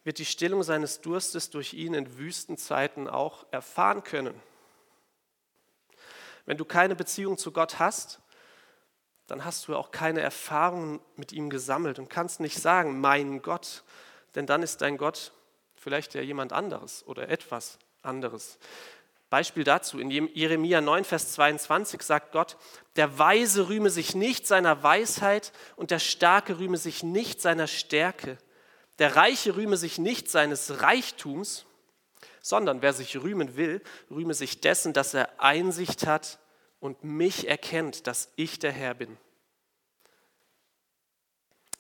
wird 0.03 0.19
die 0.19 0.25
Stillung 0.25 0.63
seines 0.63 1.01
Durstes 1.01 1.49
durch 1.49 1.73
ihn 1.73 1.93
in 1.93 2.17
Wüstenzeiten 2.17 3.09
auch 3.09 3.45
erfahren 3.51 4.03
können. 4.03 4.41
Wenn 6.45 6.57
du 6.57 6.63
keine 6.63 6.95
Beziehung 6.95 7.37
zu 7.37 7.51
Gott 7.51 7.79
hast, 7.79 8.21
dann 9.27 9.43
hast 9.43 9.67
du 9.67 9.75
auch 9.75 9.91
keine 9.91 10.21
Erfahrungen 10.21 10.99
mit 11.17 11.33
ihm 11.33 11.49
gesammelt 11.49 11.99
und 11.99 12.09
kannst 12.09 12.39
nicht 12.39 12.59
sagen, 12.59 12.99
mein 12.99 13.41
Gott, 13.41 13.83
denn 14.35 14.45
dann 14.45 14.63
ist 14.63 14.81
dein 14.81 14.97
Gott 14.97 15.33
vielleicht 15.75 16.15
ja 16.15 16.21
jemand 16.21 16.53
anderes 16.53 17.05
oder 17.05 17.29
etwas 17.29 17.77
anderes. 18.01 18.57
Beispiel 19.29 19.65
dazu, 19.65 19.99
in 19.99 20.09
Jeremia 20.09 20.79
9, 20.79 21.03
Vers 21.03 21.33
22 21.33 22.01
sagt 22.01 22.31
Gott, 22.31 22.55
der 22.95 23.19
Weise 23.19 23.67
rühme 23.67 23.89
sich 23.89 24.15
nicht 24.15 24.47
seiner 24.47 24.83
Weisheit 24.83 25.51
und 25.75 25.91
der 25.91 25.99
Starke 25.99 26.59
rühme 26.59 26.77
sich 26.77 27.03
nicht 27.03 27.41
seiner 27.41 27.67
Stärke. 27.67 28.37
Der 28.99 29.17
Reiche 29.17 29.57
rühme 29.57 29.75
sich 29.75 29.97
nicht 29.97 30.31
seines 30.31 30.81
Reichtums, 30.81 31.65
sondern 32.41 32.81
wer 32.81 32.93
sich 32.93 33.21
rühmen 33.21 33.57
will, 33.57 33.81
rühme 34.09 34.33
sich 34.33 34.61
dessen, 34.61 34.93
dass 34.93 35.13
er 35.13 35.41
Einsicht 35.41 36.07
hat 36.07 36.39
und 36.79 37.03
mich 37.03 37.47
erkennt, 37.47 38.07
dass 38.07 38.31
ich 38.35 38.59
der 38.59 38.71
Herr 38.71 38.93
bin. 38.93 39.17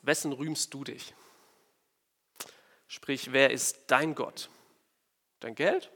Wessen 0.01 0.31
rühmst 0.31 0.73
du 0.73 0.83
dich? 0.83 1.13
Sprich, 2.87 3.33
wer 3.33 3.51
ist 3.51 3.81
dein 3.87 4.15
Gott? 4.15 4.49
Dein 5.39 5.55
Geld? 5.55 5.91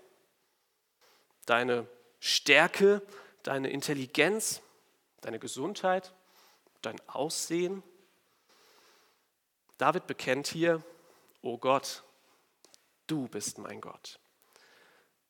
Deine 1.46 1.88
Stärke? 2.20 3.01
Deine 3.43 3.70
Intelligenz? 3.70 4.62
Deine 5.22 5.39
Gesundheit? 5.39 6.13
Dein 6.81 7.00
Aussehen? 7.08 7.84
David 9.77 10.05
bekennt 10.05 10.48
hier, 10.48 10.84
oh 11.41 11.58
Gott, 11.58 12.03
du 13.08 13.27
bist 13.27 13.58
mein 13.58 13.81
Gott. 13.81 14.20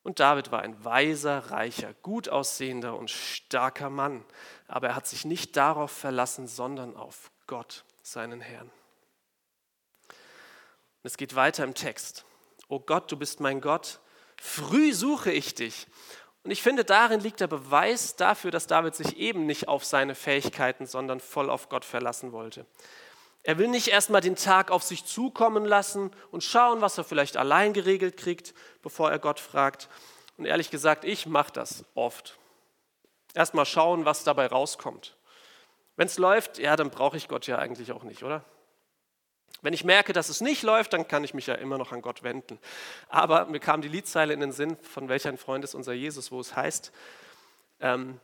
Und 0.02 0.18
David 0.18 0.50
war 0.50 0.62
ein 0.62 0.84
weiser, 0.84 1.50
reicher, 1.50 1.94
gut 2.02 2.28
aussehender 2.28 2.96
und 2.96 3.10
starker 3.10 3.88
Mann. 3.88 4.24
Aber 4.66 4.88
er 4.88 4.96
hat 4.96 5.06
sich 5.06 5.24
nicht 5.24 5.56
darauf 5.56 5.92
verlassen, 5.92 6.48
sondern 6.48 6.96
auf 6.96 7.30
Gott, 7.46 7.84
seinen 8.02 8.40
Herrn. 8.40 8.70
Und 10.08 11.08
es 11.08 11.16
geht 11.16 11.34
weiter 11.36 11.64
im 11.64 11.74
Text. 11.74 12.24
O 12.68 12.80
Gott, 12.80 13.10
du 13.12 13.16
bist 13.16 13.40
mein 13.40 13.60
Gott, 13.60 14.00
früh 14.40 14.92
suche 14.92 15.30
ich 15.30 15.54
dich. 15.54 15.86
Und 16.44 16.50
ich 16.50 16.62
finde, 16.62 16.84
darin 16.84 17.20
liegt 17.20 17.40
der 17.40 17.46
Beweis 17.46 18.16
dafür, 18.16 18.50
dass 18.50 18.66
David 18.66 18.96
sich 18.96 19.16
eben 19.16 19.46
nicht 19.46 19.68
auf 19.68 19.84
seine 19.84 20.16
Fähigkeiten, 20.16 20.86
sondern 20.86 21.20
voll 21.20 21.48
auf 21.50 21.68
Gott 21.68 21.84
verlassen 21.84 22.32
wollte. 22.32 22.66
Er 23.44 23.58
will 23.58 23.68
nicht 23.68 23.88
erstmal 23.88 24.20
den 24.20 24.36
Tag 24.36 24.70
auf 24.70 24.82
sich 24.82 25.04
zukommen 25.04 25.64
lassen 25.64 26.10
und 26.30 26.44
schauen, 26.44 26.80
was 26.80 26.96
er 26.96 27.04
vielleicht 27.04 27.36
allein 27.36 27.72
geregelt 27.72 28.16
kriegt, 28.16 28.54
bevor 28.82 29.10
er 29.10 29.18
Gott 29.18 29.40
fragt. 29.40 29.88
Und 30.36 30.44
ehrlich 30.44 30.70
gesagt, 30.70 31.04
ich 31.04 31.26
mache 31.26 31.52
das 31.52 31.84
oft. 31.94 32.38
Erstmal 33.34 33.66
schauen, 33.66 34.04
was 34.04 34.24
dabei 34.24 34.46
rauskommt. 34.46 35.16
Wenn 35.96 36.06
es 36.06 36.18
läuft, 36.18 36.58
ja, 36.58 36.76
dann 36.76 36.90
brauche 36.90 37.16
ich 37.16 37.28
Gott 37.28 37.46
ja 37.46 37.58
eigentlich 37.58 37.92
auch 37.92 38.04
nicht, 38.04 38.22
oder? 38.22 38.44
Wenn 39.60 39.74
ich 39.74 39.84
merke, 39.84 40.12
dass 40.12 40.28
es 40.28 40.40
nicht 40.40 40.62
läuft, 40.62 40.92
dann 40.92 41.06
kann 41.06 41.24
ich 41.24 41.34
mich 41.34 41.46
ja 41.46 41.54
immer 41.54 41.78
noch 41.78 41.92
an 41.92 42.02
Gott 42.02 42.22
wenden. 42.22 42.58
Aber 43.08 43.46
mir 43.46 43.60
kam 43.60 43.82
die 43.82 43.88
Liedzeile 43.88 44.32
in 44.32 44.40
den 44.40 44.52
Sinn, 44.52 44.76
von 44.82 45.08
welcher 45.08 45.28
ein 45.28 45.38
Freund 45.38 45.64
ist 45.64 45.74
unser 45.74 45.92
Jesus, 45.92 46.32
wo 46.32 46.40
es 46.40 46.56
heißt, 46.56 46.92
ähm, 47.80 48.20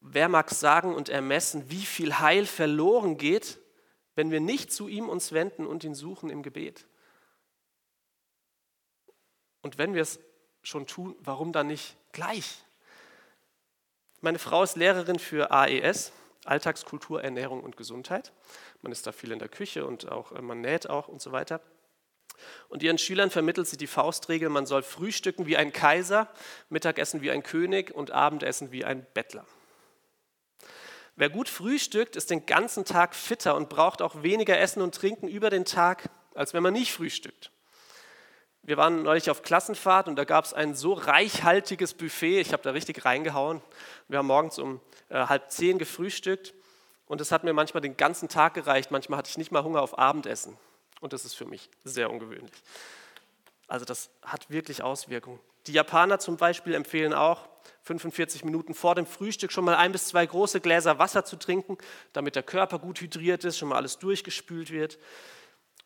wer 0.00 0.28
mag 0.28 0.50
sagen 0.50 0.94
und 0.94 1.08
ermessen, 1.08 1.70
wie 1.70 1.84
viel 1.84 2.18
Heil 2.18 2.46
verloren 2.46 3.18
geht, 3.18 3.58
wenn 4.14 4.30
wir 4.30 4.40
nicht 4.40 4.72
zu 4.72 4.88
ihm 4.88 5.08
uns 5.08 5.32
wenden 5.32 5.66
und 5.66 5.84
ihn 5.84 5.94
suchen 5.94 6.30
im 6.30 6.42
Gebet. 6.42 6.86
Und 9.62 9.78
wenn 9.78 9.94
wir 9.94 10.02
es 10.02 10.20
schon 10.62 10.86
tun, 10.86 11.16
warum 11.20 11.52
dann 11.52 11.68
nicht 11.68 11.96
gleich? 12.12 12.64
Meine 14.20 14.38
Frau 14.38 14.62
ist 14.62 14.76
Lehrerin 14.76 15.18
für 15.18 15.50
AES, 15.50 16.12
Alltagskultur, 16.44 17.22
Ernährung 17.22 17.62
und 17.62 17.76
Gesundheit. 17.76 18.32
Man 18.82 18.92
ist 18.92 19.06
da 19.06 19.12
viel 19.12 19.32
in 19.32 19.38
der 19.38 19.48
Küche 19.48 19.86
und 19.86 20.10
auch 20.10 20.32
äh, 20.32 20.42
man 20.42 20.60
näht 20.60 20.88
auch 20.88 21.08
und 21.08 21.20
so 21.22 21.32
weiter. 21.32 21.60
Und 22.68 22.82
ihren 22.82 22.98
Schülern 22.98 23.30
vermittelt 23.30 23.68
sie 23.68 23.76
die 23.76 23.86
Faustregel, 23.86 24.48
man 24.48 24.66
soll 24.66 24.82
frühstücken 24.82 25.46
wie 25.46 25.56
ein 25.56 25.72
Kaiser, 25.72 26.28
Mittagessen 26.70 27.20
wie 27.20 27.30
ein 27.30 27.42
König 27.42 27.94
und 27.94 28.10
Abendessen 28.10 28.72
wie 28.72 28.84
ein 28.84 29.06
Bettler. 29.14 29.46
Wer 31.16 31.28
gut 31.28 31.48
frühstückt, 31.48 32.16
ist 32.16 32.30
den 32.30 32.46
ganzen 32.46 32.84
Tag 32.84 33.14
fitter 33.14 33.54
und 33.54 33.68
braucht 33.68 34.00
auch 34.00 34.22
weniger 34.22 34.58
Essen 34.58 34.80
und 34.82 34.94
Trinken 34.94 35.28
über 35.28 35.50
den 35.50 35.64
Tag, 35.64 36.08
als 36.34 36.54
wenn 36.54 36.62
man 36.62 36.72
nicht 36.72 36.92
frühstückt. 36.92 37.50
Wir 38.62 38.76
waren 38.76 39.02
neulich 39.02 39.28
auf 39.28 39.42
Klassenfahrt 39.42 40.06
und 40.08 40.16
da 40.16 40.24
gab 40.24 40.44
es 40.44 40.54
ein 40.54 40.74
so 40.74 40.92
reichhaltiges 40.92 41.94
Buffet, 41.94 42.40
ich 42.40 42.52
habe 42.52 42.62
da 42.62 42.70
richtig 42.70 43.04
reingehauen. 43.04 43.60
Wir 44.08 44.18
haben 44.18 44.26
morgens 44.26 44.58
um 44.58 44.80
äh, 45.08 45.26
halb 45.26 45.50
zehn 45.50 45.78
gefrühstückt 45.78 46.54
und 47.06 47.20
es 47.20 47.32
hat 47.32 47.44
mir 47.44 47.52
manchmal 47.52 47.80
den 47.80 47.96
ganzen 47.96 48.28
Tag 48.28 48.54
gereicht, 48.54 48.90
manchmal 48.90 49.18
hatte 49.18 49.30
ich 49.30 49.36
nicht 49.36 49.50
mal 49.50 49.64
Hunger 49.64 49.82
auf 49.82 49.98
Abendessen. 49.98 50.56
Und 51.00 51.12
das 51.12 51.24
ist 51.24 51.34
für 51.34 51.44
mich 51.44 51.68
sehr 51.82 52.08
ungewöhnlich. 52.08 52.52
Also 53.72 53.86
das 53.86 54.10
hat 54.20 54.50
wirklich 54.50 54.82
Auswirkungen. 54.82 55.40
Die 55.66 55.72
Japaner 55.72 56.18
zum 56.18 56.36
Beispiel 56.36 56.74
empfehlen 56.74 57.14
auch, 57.14 57.48
45 57.84 58.44
Minuten 58.44 58.74
vor 58.74 58.94
dem 58.94 59.06
Frühstück 59.06 59.50
schon 59.50 59.64
mal 59.64 59.76
ein 59.76 59.92
bis 59.92 60.08
zwei 60.08 60.26
große 60.26 60.60
Gläser 60.60 60.98
Wasser 60.98 61.24
zu 61.24 61.36
trinken, 61.36 61.78
damit 62.12 62.36
der 62.36 62.42
Körper 62.42 62.78
gut 62.78 63.00
hydriert 63.00 63.44
ist, 63.44 63.56
schon 63.56 63.70
mal 63.70 63.76
alles 63.76 63.98
durchgespült 63.98 64.72
wird. 64.72 64.98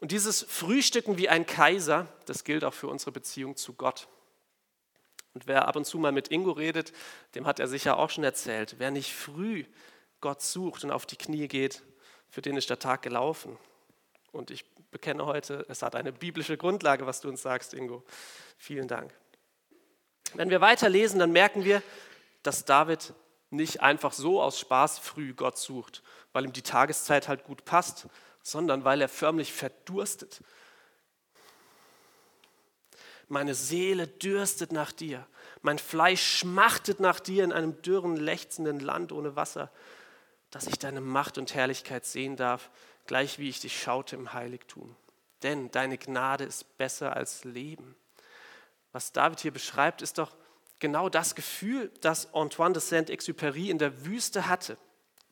Und 0.01 0.11
dieses 0.11 0.43
Frühstücken 0.43 1.17
wie 1.17 1.29
ein 1.29 1.47
Kaiser, 1.47 2.09
das 2.25 2.43
gilt 2.43 2.65
auch 2.65 2.75
für 2.75 2.89
unsere 2.89 3.13
Beziehung 3.13 3.55
zu 3.55 3.75
Gott. 3.75 4.09
Und 5.33 5.47
wer 5.47 5.69
ab 5.69 5.77
und 5.77 5.85
zu 5.85 5.99
mal 5.99 6.11
mit 6.11 6.33
Ingo 6.33 6.51
redet, 6.51 6.93
dem 7.37 7.47
hat 7.47 7.61
er 7.61 7.69
sicher 7.69 7.99
auch 7.99 8.11
schon 8.11 8.25
erzählt, 8.25 8.75
wer 8.79 8.91
nicht 8.91 9.15
früh 9.15 9.65
Gott 10.21 10.43
sucht 10.43 10.83
und 10.83 10.91
auf 10.91 11.07
die 11.07 11.17
Knie 11.17 11.47
geht, 11.47 11.85
für 12.31 12.43
den 12.43 12.57
ist 12.57 12.69
der 12.69 12.81
Tag 12.81 13.03
gelaufen. 13.03 13.57
Und 14.37 14.51
ich 14.51 14.65
bekenne 14.91 15.25
heute, 15.25 15.65
es 15.69 15.83
hat 15.83 15.97
eine 15.97 16.13
biblische 16.13 16.57
Grundlage, 16.57 17.07
was 17.07 17.21
du 17.21 17.29
uns 17.29 17.43
sagst, 17.43 17.73
Ingo. 17.73 18.05
Vielen 18.59 18.87
Dank. 18.87 19.13
Wenn 20.35 20.51
wir 20.51 20.61
weiterlesen, 20.61 21.19
dann 21.19 21.33
merken 21.33 21.65
wir, 21.65 21.83
dass 22.43 22.65
David 22.65 23.15
nicht 23.51 23.81
einfach 23.81 24.13
so 24.13 24.43
aus 24.43 24.61
Spaß 24.61 24.99
früh 24.99 25.33
Gott 25.33 25.57
sucht, 25.57 26.03
weil 26.33 26.45
ihm 26.45 26.53
die 26.53 26.63
Tageszeit 26.63 27.29
halt 27.29 27.45
gut 27.45 27.65
passt, 27.65 28.09
sondern 28.43 28.85
weil 28.85 29.01
er 29.01 29.09
förmlich 29.09 29.53
verdurstet. 29.53 30.43
Meine 33.29 33.55
Seele 33.55 34.07
dürstet 34.07 34.71
nach 34.71 34.93
dir, 34.93 35.27
mein 35.63 35.79
Fleisch 35.79 36.39
schmachtet 36.39 37.01
nach 37.01 37.19
dir 37.21 37.43
in 37.43 37.53
einem 37.53 37.81
dürren, 37.83 38.17
lechzenden 38.17 38.81
Land 38.81 39.13
ohne 39.13 39.35
Wasser, 39.35 39.73
dass 40.51 40.67
ich 40.67 40.79
deine 40.79 41.01
Macht 41.01 41.39
und 41.39 41.55
Herrlichkeit 41.55 42.05
sehen 42.05 42.37
darf, 42.37 42.71
gleich 43.07 43.39
wie 43.39 43.49
ich 43.49 43.61
dich 43.61 43.81
schaute 43.81 44.17
im 44.17 44.33
Heiligtum. 44.33 44.97
Denn 45.43 45.71
deine 45.71 45.99
Gnade 45.99 46.45
ist 46.45 46.77
besser 46.79 47.15
als 47.15 47.45
Leben 47.45 47.97
was 48.97 49.13
David 49.13 49.41
hier 49.41 49.53
beschreibt, 49.53 50.01
ist 50.01 50.17
doch 50.17 50.35
genau 50.79 51.11
das 51.11 51.35
Gefühl, 51.35 51.93
das 52.01 52.33
Antoine 52.33 52.73
de 52.73 52.81
Saint-Exupéry 52.81 53.69
in 53.69 53.77
der 53.77 54.07
Wüste 54.07 54.49
hatte. 54.49 54.79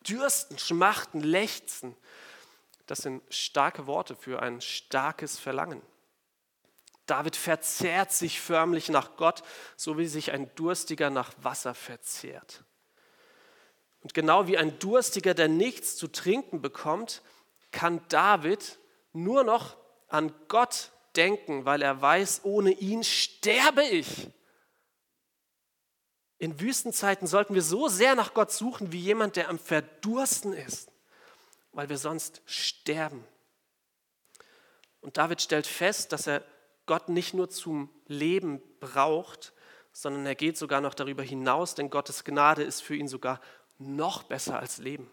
Dürsten, 0.07 0.59
schmachten, 0.59 1.21
lechzen. 1.21 1.97
Das 2.85 2.99
sind 2.99 3.23
starke 3.33 3.87
Worte 3.87 4.16
für 4.16 4.43
ein 4.43 4.61
starkes 4.61 5.38
Verlangen. 5.38 5.81
David 7.07 7.37
verzehrt 7.37 8.12
sich 8.12 8.38
förmlich 8.38 8.90
nach 8.90 9.16
Gott, 9.16 9.43
so 9.76 9.97
wie 9.97 10.09
sich 10.09 10.33
ein 10.33 10.54
Durstiger 10.57 11.09
nach 11.09 11.33
Wasser 11.40 11.75
verzehrt. 11.75 12.64
Und 14.02 14.12
genau 14.12 14.47
wie 14.47 14.59
ein 14.59 14.78
Durstiger, 14.78 15.33
der 15.33 15.49
nichts 15.49 15.97
zu 15.97 16.09
trinken 16.09 16.61
bekommt, 16.61 17.23
kann 17.75 18.00
David 18.09 18.78
nur 19.12 19.45
noch 19.45 19.76
an 20.09 20.33
Gott 20.49 20.93
denken, 21.16 21.64
weil 21.64 21.83
er 21.83 22.00
weiß, 22.00 22.40
ohne 22.45 22.71
ihn 22.71 23.04
sterbe 23.04 23.83
ich. 23.83 24.28
In 26.38 26.61
Wüstenzeiten 26.61 27.26
sollten 27.26 27.54
wir 27.54 27.62
so 27.62 27.88
sehr 27.88 28.14
nach 28.14 28.33
Gott 28.33 28.52
suchen 28.52 28.93
wie 28.93 29.00
jemand, 29.00 29.37
der 29.37 29.49
am 29.49 29.59
Verdursten 29.59 30.52
ist, 30.52 30.90
weil 31.73 31.88
wir 31.88 31.99
sonst 31.99 32.43
sterben. 32.47 33.25
Und 35.00 35.16
David 35.16 35.43
stellt 35.43 35.66
fest, 35.66 36.12
dass 36.12 36.26
er 36.26 36.45
Gott 36.87 37.09
nicht 37.09 37.35
nur 37.35 37.50
zum 37.50 37.90
Leben 38.07 38.62
braucht, 38.81 39.52
sondern 39.93 40.26
er 40.26 40.35
geht 40.35 40.59
sogar 40.59 40.81
noch 40.81 40.95
darüber 40.95 41.23
hinaus, 41.23 41.75
denn 41.75 41.90
Gottes 41.90 42.25
Gnade 42.25 42.62
ist 42.62 42.83
für 42.83 42.97
ihn 42.97 43.09
sogar 43.09 43.40
noch 43.78 44.23
besser 44.25 44.59
als 44.59 44.78
Leben. 44.78 45.11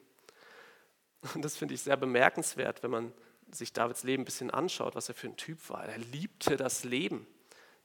Und 1.33 1.43
das 1.43 1.55
finde 1.55 1.73
ich 1.73 1.81
sehr 1.81 1.97
bemerkenswert, 1.97 2.83
wenn 2.83 2.91
man 2.91 3.13
sich 3.51 3.73
Davids 3.73 4.03
Leben 4.03 4.23
ein 4.23 4.25
bisschen 4.25 4.51
anschaut, 4.51 4.95
was 4.95 5.09
er 5.09 5.15
für 5.15 5.27
ein 5.27 5.37
Typ 5.37 5.69
war. 5.69 5.85
Er 5.85 5.97
liebte 5.97 6.57
das 6.57 6.83
Leben, 6.83 7.27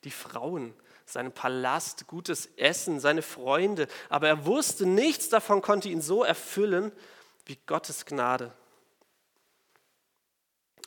die 0.04 0.10
Frauen, 0.10 0.74
seinen 1.04 1.32
Palast, 1.32 2.06
gutes 2.06 2.46
Essen, 2.56 3.00
seine 3.00 3.22
Freunde. 3.22 3.88
Aber 4.08 4.28
er 4.28 4.46
wusste, 4.46 4.86
nichts 4.86 5.28
davon 5.28 5.62
konnte 5.62 5.88
ihn 5.88 6.00
so 6.00 6.24
erfüllen 6.24 6.92
wie 7.44 7.58
Gottes 7.66 8.06
Gnade. 8.06 8.52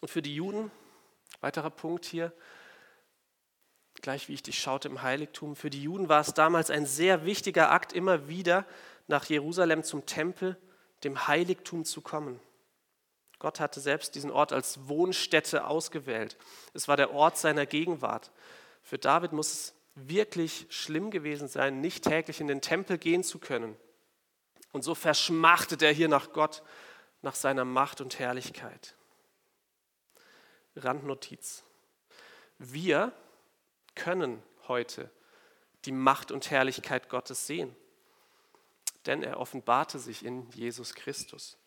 Und 0.01 0.09
für 0.09 0.21
die 0.21 0.35
Juden, 0.35 0.71
weiterer 1.41 1.69
Punkt 1.69 2.05
hier, 2.05 2.33
gleich 4.01 4.27
wie 4.29 4.33
ich 4.33 4.43
dich 4.43 4.59
schaute 4.59 4.87
im 4.87 5.01
Heiligtum, 5.01 5.55
für 5.55 5.69
die 5.69 5.83
Juden 5.83 6.09
war 6.09 6.21
es 6.21 6.33
damals 6.33 6.69
ein 6.69 6.85
sehr 6.85 7.25
wichtiger 7.25 7.71
Akt, 7.71 7.93
immer 7.93 8.27
wieder 8.27 8.65
nach 9.07 9.25
Jerusalem 9.25 9.83
zum 9.83 10.05
Tempel, 10.05 10.57
dem 11.03 11.27
Heiligtum 11.27 11.85
zu 11.85 12.01
kommen. 12.01 12.39
Gott 13.39 13.59
hatte 13.59 13.79
selbst 13.79 14.15
diesen 14.15 14.31
Ort 14.31 14.51
als 14.51 14.87
Wohnstätte 14.89 15.65
ausgewählt. 15.65 16.37
Es 16.73 16.87
war 16.87 16.97
der 16.97 17.13
Ort 17.13 17.37
seiner 17.37 17.65
Gegenwart. 17.65 18.31
Für 18.81 18.97
David 18.97 19.31
muss 19.31 19.53
es 19.53 19.73
wirklich 19.95 20.67
schlimm 20.69 21.09
gewesen 21.09 21.47
sein, 21.47 21.79
nicht 21.81 22.03
täglich 22.03 22.41
in 22.41 22.47
den 22.47 22.61
Tempel 22.61 22.97
gehen 22.97 23.23
zu 23.23 23.39
können. 23.39 23.77
Und 24.71 24.83
so 24.83 24.93
verschmachtet 24.93 25.81
er 25.81 25.91
hier 25.91 26.09
nach 26.09 26.33
Gott, 26.33 26.63
nach 27.21 27.35
seiner 27.35 27.65
Macht 27.65 28.01
und 28.01 28.19
Herrlichkeit. 28.19 28.95
Randnotiz. 30.75 31.63
Wir 32.57 33.13
können 33.95 34.43
heute 34.67 35.09
die 35.85 35.91
Macht 35.91 36.31
und 36.31 36.51
Herrlichkeit 36.51 37.09
Gottes 37.09 37.47
sehen 37.47 37.75
denn 39.09 39.23
er 39.23 39.39
offenbarte 39.39 39.97
sich 39.97 40.23
in 40.23 40.47
Jesus 40.51 40.93
Christus. 40.93 41.57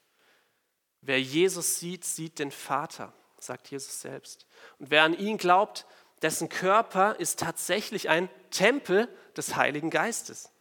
Wer 1.01 1.21
Jesus 1.21 1.81
sieht, 1.81 2.05
sieht 2.05 2.39
den 2.39 2.53
Vater, 2.53 3.13
sagt 3.41 3.69
Jesus 3.69 4.01
selbst. 4.01 4.47
Und 4.79 4.93
wer 4.93 5.03
an 5.03 5.19
ihn 5.19 5.39
glaubt, 5.39 5.85
dessen 6.23 6.49
Körper 6.49 7.17
ist 7.19 7.41
tatsächlich 7.41 8.09
ein 8.09 8.29
Tempel 8.51 9.09
des 9.37 9.57
Heiligen 9.57 9.91
Geistes. 9.91 10.53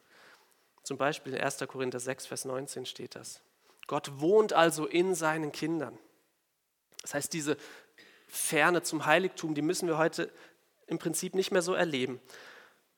Zum 0.81 0.97
Beispiel 0.97 1.35
in 1.35 1.41
1. 1.41 1.59
Korinther 1.67 1.99
6, 1.99 2.25
Vers 2.25 2.45
19 2.45 2.87
steht 2.87 3.15
das. 3.15 3.41
Gott 3.85 4.19
wohnt 4.19 4.53
also 4.53 4.87
in 4.87 5.13
seinen 5.13 5.51
Kindern. 5.51 5.99
Das 7.03 7.13
heißt, 7.13 7.31
diese 7.31 7.57
Ferne 8.27 8.81
zum 8.81 9.05
Heiligtum, 9.05 9.53
die 9.53 9.61
müssen 9.61 9.87
wir 9.87 9.99
heute 9.99 10.31
im 10.87 10.97
Prinzip 10.97 11.35
nicht 11.35 11.51
mehr 11.51 11.61
so 11.61 11.75
erleben. 11.75 12.19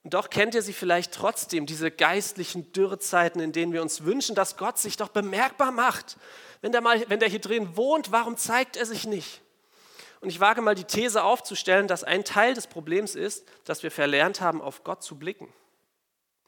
Und 0.04 0.14
doch 0.14 0.30
kennt 0.30 0.54
ihr 0.54 0.62
sie 0.62 0.74
vielleicht 0.74 1.14
trotzdem, 1.14 1.66
diese 1.66 1.90
geistlichen 1.90 2.72
Dürrezeiten, 2.74 3.40
in 3.40 3.54
denen 3.54 3.72
wir 3.72 3.82
uns 3.82 4.04
wünschen, 4.04 4.36
dass 4.36 4.58
Gott 4.58 4.78
sich 4.78 4.98
doch 4.98 5.08
bemerkbar 5.08 5.72
macht. 5.72 6.18
Wenn 6.62 6.74
der, 6.74 6.82
mal, 6.82 7.04
wenn 7.10 7.20
der 7.20 7.30
hier 7.30 7.40
drin 7.40 7.78
wohnt, 7.78 8.12
warum 8.12 8.36
zeigt 8.36 8.76
er 8.76 8.86
sich 8.86 9.08
nicht? 9.08 9.42
Und 10.20 10.30
ich 10.30 10.40
wage 10.40 10.62
mal 10.62 10.76
die 10.76 10.84
These 10.84 11.24
aufzustellen, 11.24 11.88
dass 11.88 12.04
ein 12.04 12.24
Teil 12.24 12.54
des 12.54 12.68
Problems 12.68 13.16
ist, 13.16 13.46
dass 13.66 13.84
wir 13.84 13.92
verlernt 13.92 14.42
haben, 14.42 14.62
auf 14.62 14.84
Gott 14.84 15.04
zu 15.04 15.18
blicken. 15.18 15.52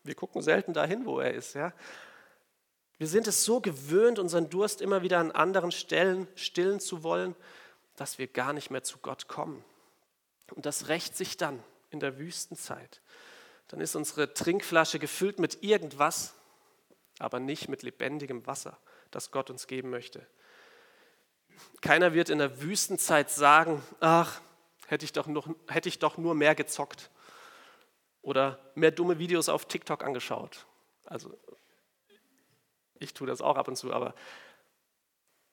Wir 0.04 0.16
gucken 0.16 0.42
selten 0.42 0.74
dahin, 0.74 1.06
wo 1.06 1.20
er 1.20 1.34
ist. 1.34 1.56
Ja? 1.56 1.74
Wir 2.98 3.08
sind 3.08 3.28
es 3.28 3.44
so 3.44 3.60
gewöhnt, 3.60 4.20
unseren 4.20 4.50
Durst 4.50 4.82
immer 4.82 5.02
wieder 5.02 5.20
an 5.20 5.32
anderen 5.32 5.72
Stellen 5.72 6.28
stillen 6.36 6.80
zu 6.80 7.04
wollen, 7.04 7.36
dass 7.96 8.18
wir 8.18 8.28
gar 8.28 8.54
nicht 8.54 8.70
mehr 8.70 8.84
zu 8.84 8.98
Gott 9.00 9.28
kommen. 9.28 9.64
Und 10.54 10.66
das 10.66 10.90
rächt 10.90 11.18
sich 11.18 11.38
dann 11.38 11.62
in 11.90 12.00
der 12.00 12.18
Wüstenzeit 12.18 13.02
dann 13.68 13.82
ist 13.82 13.96
unsere 13.96 14.34
Trinkflasche 14.34 15.00
gefüllt 15.00 15.40
mit 15.40 15.64
irgendwas, 15.64 16.34
aber 17.20 17.40
nicht 17.40 17.70
mit 17.70 17.84
lebendigem 17.84 18.46
Wasser, 18.46 18.78
das 19.12 19.32
Gott 19.32 19.50
uns 19.50 19.68
geben 19.68 19.90
möchte. 19.90 20.26
Keiner 21.82 22.14
wird 22.14 22.30
in 22.30 22.38
der 22.38 22.62
Wüstenzeit 22.62 23.30
sagen, 23.30 23.82
ach, 24.00 24.42
hätte 24.88 25.06
ich 25.06 25.14
doch, 25.14 25.28
noch, 25.28 25.48
hätte 25.68 25.90
ich 25.90 26.00
doch 26.00 26.18
nur 26.18 26.36
mehr 26.36 26.56
gezockt 26.56 27.10
oder 28.22 28.60
mehr 28.76 28.92
dumme 28.92 29.20
Videos 29.20 29.50
auf 29.50 29.66
TikTok 29.66 30.04
angeschaut. 30.04 30.66
Also 31.06 31.38
ich 33.00 33.14
tue 33.14 33.28
das 33.28 33.42
auch 33.42 33.56
ab 33.56 33.68
und 33.68 33.76
zu, 33.76 33.94
aber 33.94 34.14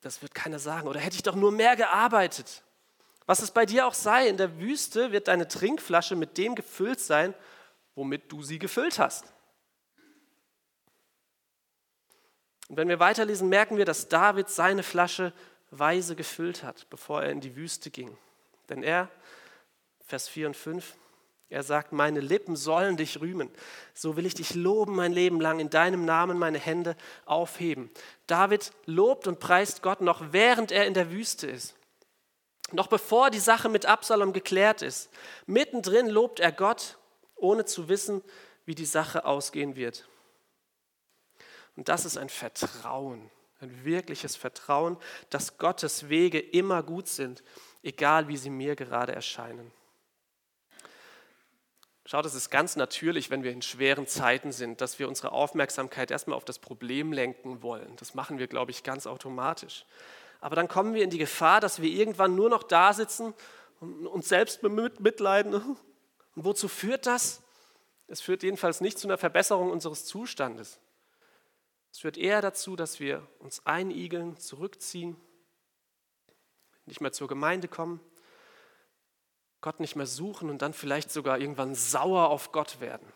das 0.01 0.23
wird 0.23 0.35
keiner 0.35 0.59
sagen. 0.59 0.89
Oder 0.89 1.01
hätte 1.01 1.17
ich 1.17 1.23
doch 1.23 1.37
nur 1.37 1.53
mehr 1.53 1.77
gearbeitet. 1.77 2.63
Was 3.27 3.41
es 3.41 3.53
bei 3.53 3.67
dir 3.67 3.87
auch 3.87 3.95
sei, 3.95 4.29
in 4.29 4.37
der 4.37 4.59
Wüste 4.59 5.13
wird 5.13 5.29
deine 5.29 5.47
Trinkflasche 5.47 6.17
mit 6.17 6.39
dem 6.39 6.55
gefüllt 6.55 7.01
sein, 7.01 7.35
womit 7.95 8.31
du 8.31 8.43
sie 8.43 8.59
gefüllt 8.59 8.99
hast. 8.99 9.33
Und 12.69 12.77
wenn 12.77 12.89
wir 12.89 13.01
weiterlesen, 13.01 13.49
merken 13.49 13.77
wir, 13.77 13.85
dass 13.85 14.09
David 14.09 14.49
seine 14.49 14.83
Flasche 14.83 15.33
weise 15.71 16.17
gefüllt 16.17 16.63
hat, 16.63 16.89
bevor 16.91 17.23
er 17.23 17.31
in 17.31 17.41
die 17.41 17.57
Wüste 17.57 17.91
ging. 17.91 18.17
Denn 18.69 18.83
er, 18.83 19.09
Vers 20.07 20.29
4 20.29 20.49
und 20.49 20.57
5, 20.57 20.97
er 21.53 21.63
sagt, 21.63 21.93
meine 21.93 22.21
Lippen 22.21 22.57
sollen 22.57 22.97
dich 22.97 23.21
rühmen. 23.21 23.51
So 23.93 24.17
will 24.17 24.25
ich 24.25 24.35
dich 24.35 24.55
loben 24.55 24.95
mein 24.95 25.13
Leben 25.13 25.39
lang, 25.39 25.61
in 25.61 25.69
deinem 25.69 26.07
Namen 26.07 26.39
meine 26.39 26.59
Hände 26.59 26.97
aufheben. 27.27 27.91
David 28.27 28.73
lobt 28.87 29.27
und 29.27 29.39
preist 29.39 29.83
Gott 29.83 30.01
noch, 30.01 30.33
während 30.33 30.73
er 30.73 30.87
in 30.87 30.95
der 30.95 31.11
Wüste 31.11 31.47
ist. 31.47 31.75
Noch 32.71 32.87
bevor 32.87 33.29
die 33.29 33.39
Sache 33.39 33.69
mit 33.69 33.85
Absalom 33.85 34.33
geklärt 34.33 34.81
ist. 34.81 35.11
Mittendrin 35.45 36.07
lobt 36.07 36.41
er 36.41 36.53
Gott 36.53 36.97
ohne 37.43 37.65
zu 37.65 37.89
wissen, 37.89 38.23
wie 38.65 38.75
die 38.75 38.87
Sache 38.87 39.25
ausgehen 39.25 39.77
wird. 39.77 40.09
Und 41.77 41.89
das 41.89 42.05
ist 42.05 42.17
ein 42.17 42.29
Vertrauen, 42.29 43.31
ein 43.61 43.85
wirkliches 43.85 44.37
Vertrauen, 44.37 44.97
dass 45.31 45.59
Gottes 45.59 46.09
Wege 46.09 46.39
immer 46.39 46.83
gut 46.83 47.09
sind, 47.09 47.43
egal 47.83 48.29
wie 48.29 48.37
sie 48.37 48.51
mir 48.51 48.77
gerade 48.77 49.13
erscheinen. 49.13 49.73
Schaut, 52.05 52.27
es 52.27 52.35
ist 52.35 52.51
ganz 52.51 52.77
natürlich, 52.77 53.31
wenn 53.31 53.45
wir 53.45 53.53
in 53.53 53.63
schweren 53.63 54.07
Zeiten 54.07 54.53
sind, 54.53 54.81
dass 54.81 54.99
wir 54.99 55.09
unsere 55.09 55.33
Aufmerksamkeit 55.33 56.11
erstmal 56.11 56.37
auf 56.37 56.45
das 56.45 56.59
Problem 56.59 57.13
lenken 57.13 57.63
wollen. 57.63 57.95
Das 57.97 58.15
machen 58.15 58.39
wir, 58.39 58.49
glaube 58.49 58.73
ich, 58.73 58.83
ganz 58.83 59.07
automatisch. 59.07 59.87
Aber 60.41 60.57
dann 60.57 60.67
kommen 60.67 60.95
wir 60.95 61.05
in 61.05 61.11
die 61.11 61.19
Gefahr, 61.19 61.61
dass 61.61 61.81
wir 61.81 61.89
irgendwann 61.89 62.35
nur 62.35 62.51
noch 62.51 62.65
da 62.65 62.93
sitzen 62.93 63.33
und 63.81 64.07
uns 64.09 64.29
selbst 64.29 64.63
mitleiden 64.65 65.77
und 66.35 66.45
wozu 66.45 66.69
führt 66.69 67.07
das? 67.07 67.43
Es 68.07 68.21
führt 68.21 68.43
jedenfalls 68.43 68.81
nicht 68.81 68.99
zu 68.99 69.07
einer 69.07 69.19
Verbesserung 69.19 69.71
unseres 69.71 70.05
Zustandes. 70.05 70.81
Es 71.91 71.99
führt 71.99 72.17
eher 72.17 72.41
dazu, 72.41 72.77
dass 72.77 73.01
wir 73.01 73.27
uns 73.39 73.67
einigeln, 73.67 74.37
zurückziehen, 74.39 75.17
nicht 76.87 77.01
mehr 77.01 77.13
zur 77.13 77.29
Gemeinde 77.29 77.69
kommen, 77.69 78.01
Gott 79.61 79.79
nicht 79.79 79.95
mehr 79.95 80.07
suchen 80.07 80.51
und 80.51 80.61
dann 80.63 80.73
vielleicht 80.73 81.11
sogar 81.11 81.39
irgendwann 81.39 81.75
sauer 81.75 82.29
auf 82.29 82.51
Gott 82.51 82.81
werden 82.81 83.07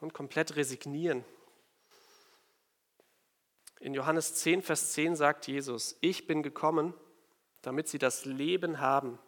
und 0.00 0.14
komplett 0.14 0.56
resignieren. 0.56 1.24
In 3.80 3.94
Johannes 3.94 4.34
10, 4.36 4.62
Vers 4.62 4.92
10 4.92 5.16
sagt 5.16 5.48
Jesus, 5.48 5.96
ich 6.00 6.26
bin 6.28 6.42
gekommen, 6.42 6.94
damit 7.62 7.88
sie 7.88 7.98
das 7.98 8.24
Leben 8.24 8.78
haben 8.78 9.18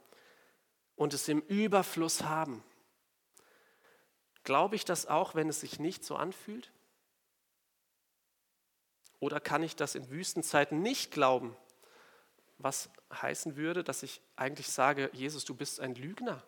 und 0.94 1.12
es 1.12 1.28
im 1.28 1.40
Überfluss 1.40 2.22
haben. 2.22 2.62
Glaube 4.44 4.76
ich 4.76 4.84
das 4.84 5.06
auch, 5.06 5.34
wenn 5.34 5.48
es 5.48 5.60
sich 5.60 5.78
nicht 5.80 6.04
so 6.04 6.16
anfühlt? 6.16 6.70
Oder 9.18 9.40
kann 9.40 9.62
ich 9.62 9.74
das 9.74 9.94
in 9.94 10.10
Wüstenzeiten 10.10 10.82
nicht 10.82 11.10
glauben? 11.10 11.56
Was 12.58 12.90
heißen 13.12 13.56
würde, 13.56 13.82
dass 13.82 14.02
ich 14.02 14.20
eigentlich 14.36 14.68
sage, 14.68 15.10
Jesus, 15.12 15.44
du 15.44 15.54
bist 15.54 15.80
ein 15.80 15.94
Lügner. 15.94 16.42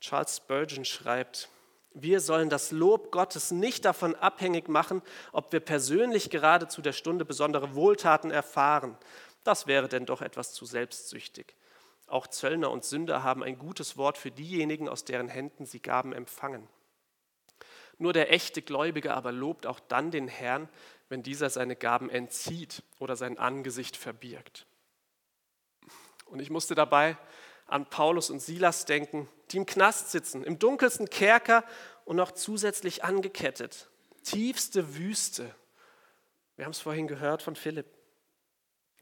Charles 0.00 0.36
Spurgeon 0.36 0.84
schreibt, 0.84 1.48
wir 1.94 2.20
sollen 2.20 2.50
das 2.50 2.70
Lob 2.70 3.10
Gottes 3.10 3.50
nicht 3.50 3.84
davon 3.84 4.14
abhängig 4.14 4.68
machen, 4.68 5.02
ob 5.32 5.50
wir 5.52 5.60
persönlich 5.60 6.30
gerade 6.30 6.68
zu 6.68 6.82
der 6.82 6.92
Stunde 6.92 7.24
besondere 7.24 7.74
Wohltaten 7.74 8.30
erfahren. 8.30 8.96
Das 9.44 9.66
wäre 9.66 9.88
denn 9.88 10.06
doch 10.06 10.20
etwas 10.20 10.52
zu 10.52 10.66
selbstsüchtig. 10.66 11.54
Auch 12.08 12.26
Zöllner 12.26 12.70
und 12.70 12.84
Sünder 12.84 13.22
haben 13.22 13.42
ein 13.42 13.58
gutes 13.58 13.96
Wort 13.96 14.18
für 14.18 14.30
diejenigen, 14.30 14.88
aus 14.88 15.04
deren 15.04 15.28
Händen 15.28 15.66
sie 15.66 15.80
Gaben 15.80 16.12
empfangen. 16.12 16.66
Nur 17.98 18.12
der 18.12 18.32
echte 18.32 18.62
Gläubige 18.62 19.14
aber 19.14 19.32
lobt 19.32 19.66
auch 19.66 19.80
dann 19.80 20.10
den 20.10 20.28
Herrn, 20.28 20.68
wenn 21.08 21.22
dieser 21.22 21.50
seine 21.50 21.76
Gaben 21.76 22.10
entzieht 22.10 22.82
oder 22.98 23.16
sein 23.16 23.38
Angesicht 23.38 23.96
verbirgt. 23.96 24.66
Und 26.26 26.40
ich 26.40 26.50
musste 26.50 26.74
dabei 26.74 27.16
an 27.66 27.88
Paulus 27.90 28.30
und 28.30 28.40
Silas 28.40 28.84
denken, 28.84 29.28
die 29.50 29.58
im 29.58 29.66
Knast 29.66 30.10
sitzen, 30.10 30.44
im 30.44 30.58
dunkelsten 30.58 31.10
Kerker 31.10 31.64
und 32.04 32.16
noch 32.16 32.32
zusätzlich 32.32 33.04
angekettet. 33.04 33.88
Tiefste 34.22 34.96
Wüste. 34.96 35.54
Wir 36.56 36.64
haben 36.64 36.72
es 36.72 36.80
vorhin 36.80 37.06
gehört 37.06 37.42
von 37.42 37.56
Philipp. 37.56 37.97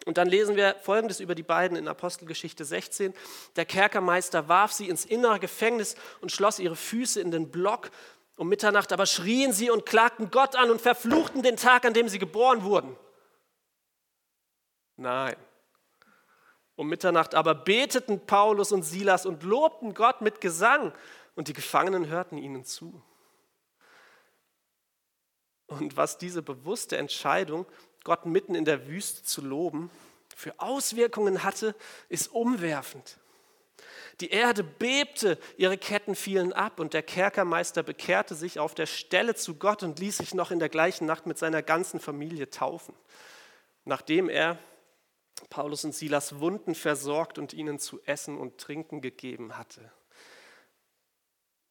Und 0.07 0.19
dann 0.19 0.29
lesen 0.29 0.55
wir 0.55 0.77
Folgendes 0.77 1.19
über 1.19 1.35
die 1.35 1.43
beiden 1.43 1.77
in 1.77 1.89
Apostelgeschichte 1.89 2.65
16. 2.65 3.13
Der 3.57 3.65
Kerkermeister 3.65 4.49
warf 4.49 4.73
sie 4.73 4.89
ins 4.89 5.05
innere 5.05 5.41
Gefängnis 5.41 5.97
und 6.21 6.31
schloss 6.31 6.61
ihre 6.61 6.77
Füße 6.77 7.21
in 7.21 7.33
den 7.33 7.51
Block. 7.51 7.91
Um 8.37 8.49
Mitternacht 8.49 8.93
aber 8.93 9.05
schrien 9.07 9.53
sie 9.53 9.69
und 9.69 9.85
klagten 9.85 10.31
Gott 10.31 10.55
an 10.55 10.71
und 10.71 10.81
verfluchten 10.81 11.43
den 11.43 11.57
Tag, 11.57 11.85
an 11.85 11.93
dem 11.93 12.09
sie 12.09 12.21
geboren 12.21 12.63
wurden. 12.63 12.97
Nein. 14.95 15.35
Um 16.77 16.89
Mitternacht 16.89 17.35
aber 17.35 17.57
beteten 17.57 18.25
Paulus 18.27 18.71
und 18.71 18.85
Silas 18.85 19.27
und 19.27 19.43
lobten 19.43 19.93
Gott 19.93 20.21
mit 20.21 20.41
Gesang 20.41 20.93
und 21.35 21.49
die 21.49 21.53
Gefangenen 21.53 22.07
hörten 22.07 22.39
ihnen 22.39 22.65
zu. 22.65 23.03
Und 25.67 25.97
was 25.97 26.17
diese 26.17 26.43
bewusste 26.43 26.97
Entscheidung, 26.97 27.67
Gott 28.07 28.25
mitten 28.25 28.55
in 28.55 28.65
der 28.65 28.87
Wüste 28.87 29.25
zu 29.25 29.43
loben, 29.43 29.91
für 30.37 30.61
Auswirkungen 30.61 31.43
hatte, 31.43 31.75
ist 32.09 32.29
umwerfend. 32.29 33.19
Die 34.21 34.31
Erde 34.31 34.63
bebte, 34.63 35.41
ihre 35.57 35.77
Ketten 35.77 36.15
fielen 36.15 36.53
ab 36.53 36.79
und 36.79 36.95
der 36.95 37.03
Kerkermeister 37.03 37.83
bekehrte 37.83 38.37
sich 38.37 38.61
auf 38.61 38.77
der 38.77 38.87
Stelle 38.87 39.35
zu 39.35 39.57
Gott 39.57 39.83
und 39.83 39.99
ließ 39.99 40.19
sich 40.19 40.35
noch 40.35 40.53
in 40.53 40.61
der 40.61 40.69
gleichen 40.69 41.05
Nacht 41.05 41.27
mit 41.27 41.37
seiner 41.37 41.63
ganzen 41.63 41.99
Familie 41.99 42.49
taufen, 42.49 42.95
nachdem 43.85 44.29
er 44.29 44.57
Paulus 45.51 45.85
und 45.85 45.93
Silas 45.93 46.39
Wunden 46.39 46.77
versorgt 46.77 47.39
und 47.41 47.55
ihnen 47.55 47.81
zu 47.81 48.01
essen 48.05 48.39
und 48.39 48.59
trinken 48.59 49.01
gegeben 49.01 49.59
hatte. 49.59 49.91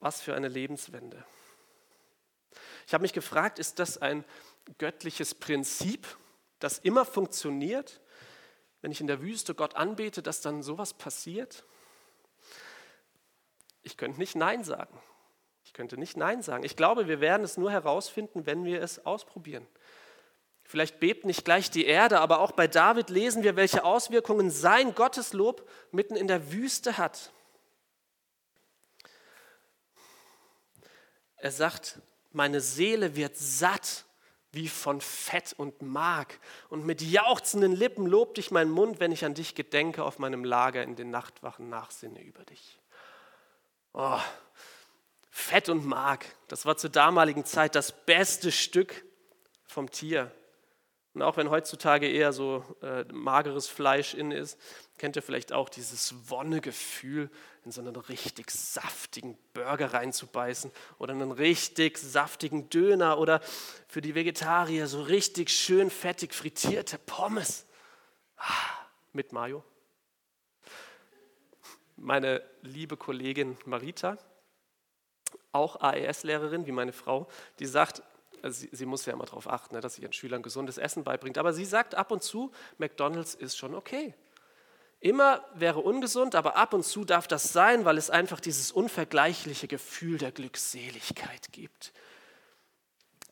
Was 0.02 0.22
für 0.22 0.36
eine 0.36 0.50
Lebenswende. 0.50 1.24
Ich 2.88 2.94
habe 2.94 3.04
mich 3.04 3.14
gefragt, 3.14 3.58
ist 3.58 3.80
das 3.80 3.98
ein 3.98 4.26
göttliches 4.78 5.34
Prinzip, 5.34 6.06
das 6.60 6.80
immer 6.80 7.06
funktioniert? 7.06 8.02
Wenn 8.82 8.92
ich 8.92 9.02
in 9.02 9.08
der 9.08 9.22
Wüste 9.22 9.56
Gott 9.56 9.76
anbete, 9.76 10.22
dass 10.22 10.42
dann 10.42 10.62
sowas 10.62 10.94
passiert? 10.94 11.64
Ich 13.82 13.98
könnte 13.98 14.20
nicht 14.20 14.36
Nein 14.36 14.64
sagen. 14.64 15.00
Ich 15.64 15.74
könnte 15.74 15.98
nicht 15.98 16.18
Nein 16.18 16.42
sagen. 16.42 16.64
Ich 16.64 16.76
glaube, 16.76 17.08
wir 17.08 17.20
werden 17.20 17.44
es 17.44 17.58
nur 17.58 17.72
herausfinden, 17.72 18.46
wenn 18.46 18.66
wir 18.66 18.82
es 18.82 19.06
ausprobieren. 19.06 19.68
Vielleicht 20.64 21.00
bebt 21.00 21.26
nicht 21.26 21.46
gleich 21.46 21.70
die 21.70 21.86
Erde, 21.86 22.20
aber 22.20 22.40
auch 22.40 22.52
bei 22.52 22.68
David 22.68 23.12
lesen 23.12 23.44
wir, 23.44 23.56
welche 23.56 23.84
Auswirkungen 23.84 24.50
sein 24.50 24.96
Gotteslob 24.96 25.70
mitten 25.92 26.16
in 26.16 26.28
der 26.28 26.52
Wüste 26.52 26.98
hat. 26.98 27.32
Er 31.38 31.52
sagt, 31.52 32.00
meine 32.32 32.62
Seele 32.62 33.16
wird 33.16 33.38
satt 33.38 34.06
wie 34.56 34.68
von 34.68 35.02
Fett 35.02 35.54
und 35.58 35.82
Mark. 35.82 36.40
Und 36.70 36.86
mit 36.86 37.02
jauchzenden 37.02 37.74
Lippen 37.74 38.08
lobt 38.08 38.38
dich 38.38 38.52
mein 38.52 38.70
Mund, 38.70 39.00
wenn 39.00 39.12
ich 39.12 39.26
an 39.26 39.34
dich 39.34 39.54
gedenke, 39.56 40.04
auf 40.04 40.18
meinem 40.18 40.44
Lager 40.44 40.84
in 40.84 40.96
den 40.96 41.12
Nachtwachen 41.12 41.70
nachsinne 41.70 42.24
über 42.24 42.44
dich. 42.46 42.80
Oh, 43.94 44.20
Fett 45.30 45.70
und 45.70 45.86
Mark, 45.86 46.26
das 46.48 46.66
war 46.66 46.78
zur 46.78 46.90
damaligen 46.90 47.46
Zeit 47.46 47.76
das 47.76 47.92
beste 47.92 48.52
Stück 48.52 49.06
vom 49.66 49.92
Tier. 49.92 50.32
Und 51.14 51.22
auch 51.22 51.38
wenn 51.38 51.50
heutzutage 51.50 52.10
eher 52.10 52.34
so 52.34 52.64
äh, 52.82 53.06
mageres 53.12 53.68
Fleisch 53.68 54.14
in 54.14 54.32
ist, 54.32 54.60
kennt 54.98 55.16
ihr 55.16 55.22
vielleicht 55.22 55.52
auch 55.52 55.70
dieses 55.70 56.30
Wonnegefühl, 56.30 57.30
in 57.66 57.72
so 57.72 57.82
einen 57.82 57.96
richtig 57.96 58.52
saftigen 58.52 59.38
Burger 59.54 59.94
reinzubeißen 59.94 60.72
oder 61.00 61.14
einen 61.14 61.32
richtig 61.32 61.98
saftigen 61.98 62.70
Döner 62.70 63.18
oder 63.18 63.42
für 63.88 64.02
die 64.02 64.16
Vegetarier 64.16 64.88
so 64.88 65.02
richtig 65.02 65.50
schön 65.50 65.90
fettig 65.90 66.34
frittierte 66.34 66.98
Pommes 66.98 67.66
ah, 68.38 68.52
mit 69.14 69.34
Mayo. 69.34 69.64
Meine 71.98 72.44
liebe 72.62 72.98
Kollegin 72.98 73.58
Marita, 73.66 74.18
auch 75.52 75.82
AES-Lehrerin 75.82 76.68
wie 76.68 76.72
meine 76.72 76.94
Frau, 76.94 77.28
die 77.60 77.66
sagt, 77.66 78.04
also 78.42 78.60
sie, 78.60 78.70
sie, 78.72 78.86
muss 78.86 79.06
ja 79.06 79.14
immer 79.14 79.26
darauf 79.26 79.50
achten, 79.50 79.76
ne, 79.76 79.82
dass 79.82 79.96
sie 79.96 80.04
ihren 80.04 80.14
Schülern 80.14 80.44
gesundes 80.44 80.78
Essen 80.78 81.04
beibringt. 81.04 81.38
Aber 81.38 81.52
sie 81.52 81.66
sagt 81.66 81.96
ab 81.96 82.12
und 82.12 82.22
zu, 82.22 82.52
McDonald's 82.78 83.34
ist 83.34 83.58
schon 83.58 83.74
okay. 83.74 84.14
Immer 85.00 85.46
wäre 85.54 85.80
ungesund, 85.80 86.36
aber 86.36 86.56
ab 86.56 86.74
und 86.74 86.84
zu 86.84 87.06
darf 87.06 87.28
das 87.28 87.54
sein, 87.54 87.86
weil 87.86 87.98
es 87.98 88.10
einfach 88.10 88.40
dieses 88.40 88.72
unvergleichliche 88.72 89.68
Gefühl 89.68 90.18
der 90.18 90.32
Glückseligkeit 90.32 91.52
gibt. 91.52 91.94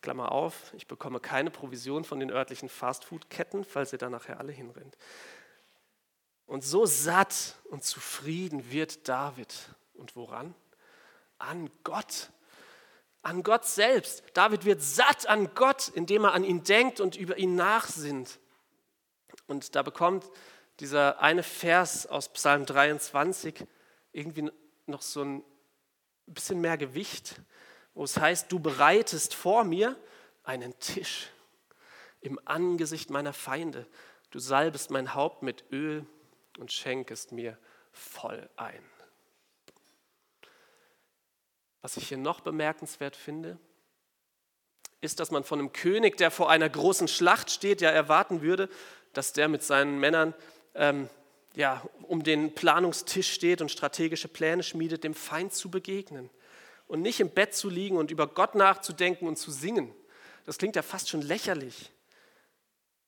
Klammer 0.02 0.32
auf, 0.32 0.74
ich 0.76 0.88
bekomme 0.88 1.20
keine 1.20 1.50
Provision 1.50 2.04
von 2.04 2.20
den 2.20 2.30
örtlichen 2.30 2.70
Fastfood-Ketten, 2.70 3.64
falls 3.64 3.94
ihr 3.94 4.00
da 4.00 4.10
nachher 4.10 4.40
alle 4.40 4.52
hinrennt. 4.52 4.98
Und 6.46 6.64
so 6.64 6.86
satt 6.86 7.56
und 7.70 7.84
zufrieden 7.84 8.70
wird 8.72 9.08
David. 9.08 9.56
Und 9.94 10.16
woran? 10.16 10.54
An 11.40 11.70
Gott 11.84 12.30
an 13.24 13.42
Gott 13.42 13.66
selbst. 13.66 14.24
David 14.34 14.66
wird 14.66 14.82
satt 14.82 15.28
an 15.28 15.54
Gott, 15.56 15.88
indem 15.88 16.26
er 16.26 16.34
an 16.34 16.44
ihn 16.44 16.64
denkt 16.64 17.00
und 17.00 17.16
über 17.16 17.38
ihn 17.38 17.56
nachsinnt. 17.56 18.40
Und 19.48 19.76
da 19.76 19.82
bekommt 19.82 20.30
dieser 20.80 21.22
eine 21.22 21.44
Vers 21.44 22.08
aus 22.08 22.30
Psalm 22.30 22.66
23 22.66 23.66
irgendwie 24.12 24.52
noch 24.86 25.02
so 25.02 25.24
ein 25.24 25.44
bisschen 26.26 26.62
mehr 26.62 26.78
Gewicht, 26.78 27.42
wo 27.94 28.04
es 28.04 28.18
heißt, 28.18 28.52
du 28.52 28.60
bereitest 28.60 29.36
vor 29.36 29.64
mir 29.64 29.96
einen 30.44 30.78
Tisch 30.80 31.30
im 32.22 32.40
Angesicht 32.46 33.10
meiner 33.10 33.34
Feinde. 33.34 33.88
Du 34.32 34.40
salbest 34.40 34.90
mein 34.90 35.14
Haupt 35.14 35.44
mit 35.44 35.64
Öl 35.72 36.06
und 36.58 36.72
schenkest 36.72 37.32
mir 37.32 37.58
voll 37.92 38.50
ein. 38.56 38.84
Was 41.82 41.98
ich 41.98 42.08
hier 42.08 42.18
noch 42.18 42.40
bemerkenswert 42.40 43.16
finde, 43.16 43.60
ist, 45.02 45.20
dass 45.20 45.32
man 45.32 45.44
von 45.44 45.60
einem 45.60 45.74
König, 45.74 46.16
der 46.18 46.32
vor 46.32 46.50
einer 46.50 46.70
großen 46.70 47.10
Schlacht 47.10 47.52
steht, 47.52 47.82
ja 47.82 47.90
erwarten 47.90 48.42
würde, 48.42 48.70
dass 49.12 49.34
der 49.34 49.50
mit 49.50 49.64
seinen 49.64 50.00
Männern 50.00 50.34
ähm, 50.76 51.10
ja, 51.56 51.84
um 52.04 52.24
den 52.24 52.56
Planungstisch 52.56 53.32
steht 53.32 53.62
und 53.62 53.70
strategische 53.70 54.28
Pläne 54.28 54.64
schmiedet, 54.64 55.04
dem 55.04 55.14
Feind 55.14 55.54
zu 55.54 55.70
begegnen 55.70 56.30
und 56.88 57.02
nicht 57.02 57.20
im 57.20 57.30
Bett 57.30 57.56
zu 57.56 57.70
liegen 57.70 57.98
und 57.98 58.12
über 58.12 58.28
Gott 58.28 58.56
nachzudenken 58.56 59.28
und 59.28 59.38
zu 59.38 59.52
singen. 59.52 59.94
Das 60.46 60.58
klingt 60.58 60.76
ja 60.76 60.82
fast 60.82 61.10
schon 61.10 61.22
lächerlich, 61.22 61.92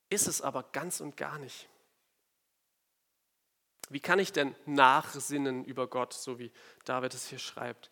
ist 0.10 0.28
es 0.28 0.41
aber 0.41 0.63
ganz 0.71 1.01
und 1.01 1.17
gar 1.17 1.39
nicht. 1.39 1.67
Wie 3.89 3.99
kann 3.99 4.19
ich 4.19 4.32
denn 4.32 4.56
nachsinnen 4.65 5.63
über 5.65 5.88
Gott, 5.88 6.13
so 6.13 6.39
wie 6.39 6.51
David 6.86 7.13
es 7.13 7.28
hier 7.28 7.39
schreibt? 7.39 7.91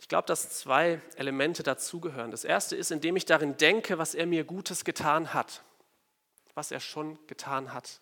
Ich 0.00 0.08
glaube, 0.08 0.26
dass 0.26 0.50
zwei 0.50 1.00
Elemente 1.16 1.62
dazugehören. 1.62 2.30
Das 2.30 2.44
erste 2.44 2.76
ist, 2.76 2.90
indem 2.90 3.16
ich 3.16 3.24
darin 3.24 3.56
denke, 3.56 3.96
was 3.96 4.14
er 4.14 4.26
mir 4.26 4.44
Gutes 4.44 4.84
getan 4.84 5.32
hat, 5.32 5.62
was 6.54 6.70
er 6.70 6.80
schon 6.80 7.18
getan 7.26 7.72
hat. 7.72 8.00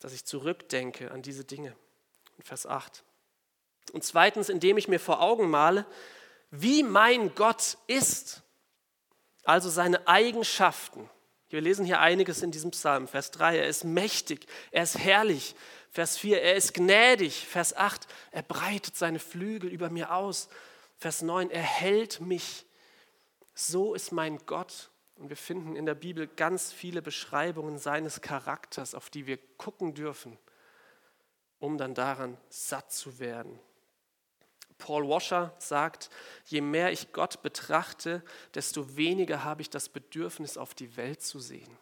Dass 0.00 0.12
ich 0.12 0.24
zurückdenke 0.24 1.10
an 1.10 1.22
diese 1.22 1.44
Dinge. 1.44 1.76
In 2.36 2.42
Vers 2.44 2.66
8. 2.66 3.04
Und 3.92 4.04
zweitens, 4.04 4.48
indem 4.48 4.76
ich 4.76 4.88
mir 4.88 5.00
vor 5.00 5.20
Augen 5.20 5.48
male, 5.50 5.86
wie 6.50 6.82
mein 6.82 7.34
Gott 7.34 7.78
ist, 7.86 8.42
also 9.44 9.68
seine 9.68 10.06
Eigenschaften. 10.06 11.08
Wir 11.48 11.60
lesen 11.60 11.84
hier 11.84 12.00
einiges 12.00 12.42
in 12.42 12.52
diesem 12.52 12.70
Psalm. 12.70 13.08
Vers 13.08 13.30
3, 13.32 13.58
er 13.58 13.66
ist 13.66 13.84
mächtig, 13.84 14.46
er 14.70 14.84
ist 14.84 14.98
herrlich. 14.98 15.54
Vers 15.90 16.16
4, 16.18 16.40
er 16.40 16.54
ist 16.54 16.74
gnädig. 16.74 17.46
Vers 17.46 17.76
8, 17.76 18.06
er 18.30 18.42
breitet 18.42 18.96
seine 18.96 19.18
Flügel 19.18 19.70
über 19.70 19.90
mir 19.90 20.14
aus. 20.14 20.48
Vers 20.98 21.22
9, 21.22 21.50
er 21.50 21.62
hält 21.62 22.20
mich. 22.20 22.64
So 23.54 23.94
ist 23.94 24.12
mein 24.12 24.38
Gott. 24.46 24.90
Und 25.20 25.28
wir 25.28 25.36
finden 25.36 25.76
in 25.76 25.84
der 25.84 25.94
Bibel 25.94 26.26
ganz 26.26 26.72
viele 26.72 27.02
Beschreibungen 27.02 27.76
seines 27.76 28.22
Charakters, 28.22 28.94
auf 28.94 29.10
die 29.10 29.26
wir 29.26 29.36
gucken 29.58 29.92
dürfen, 29.92 30.38
um 31.58 31.76
dann 31.76 31.92
daran 31.92 32.38
satt 32.48 32.90
zu 32.90 33.18
werden. 33.18 33.60
Paul 34.78 35.06
Washer 35.10 35.54
sagt, 35.58 36.08
je 36.46 36.62
mehr 36.62 36.90
ich 36.90 37.12
Gott 37.12 37.42
betrachte, 37.42 38.24
desto 38.54 38.96
weniger 38.96 39.44
habe 39.44 39.60
ich 39.60 39.68
das 39.68 39.90
Bedürfnis, 39.90 40.56
auf 40.56 40.72
die 40.72 40.96
Welt 40.96 41.20
zu 41.20 41.38
sehen. 41.38 41.76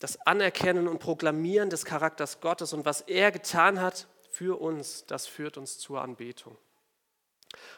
Das 0.00 0.20
Anerkennen 0.26 0.88
und 0.88 0.98
Proklamieren 0.98 1.70
des 1.70 1.84
Charakters 1.84 2.40
Gottes 2.40 2.72
und 2.72 2.84
was 2.84 3.02
er 3.02 3.30
getan 3.30 3.80
hat, 3.80 4.08
für 4.32 4.60
uns, 4.60 5.06
das 5.06 5.28
führt 5.28 5.56
uns 5.56 5.78
zur 5.78 6.02
Anbetung. 6.02 6.58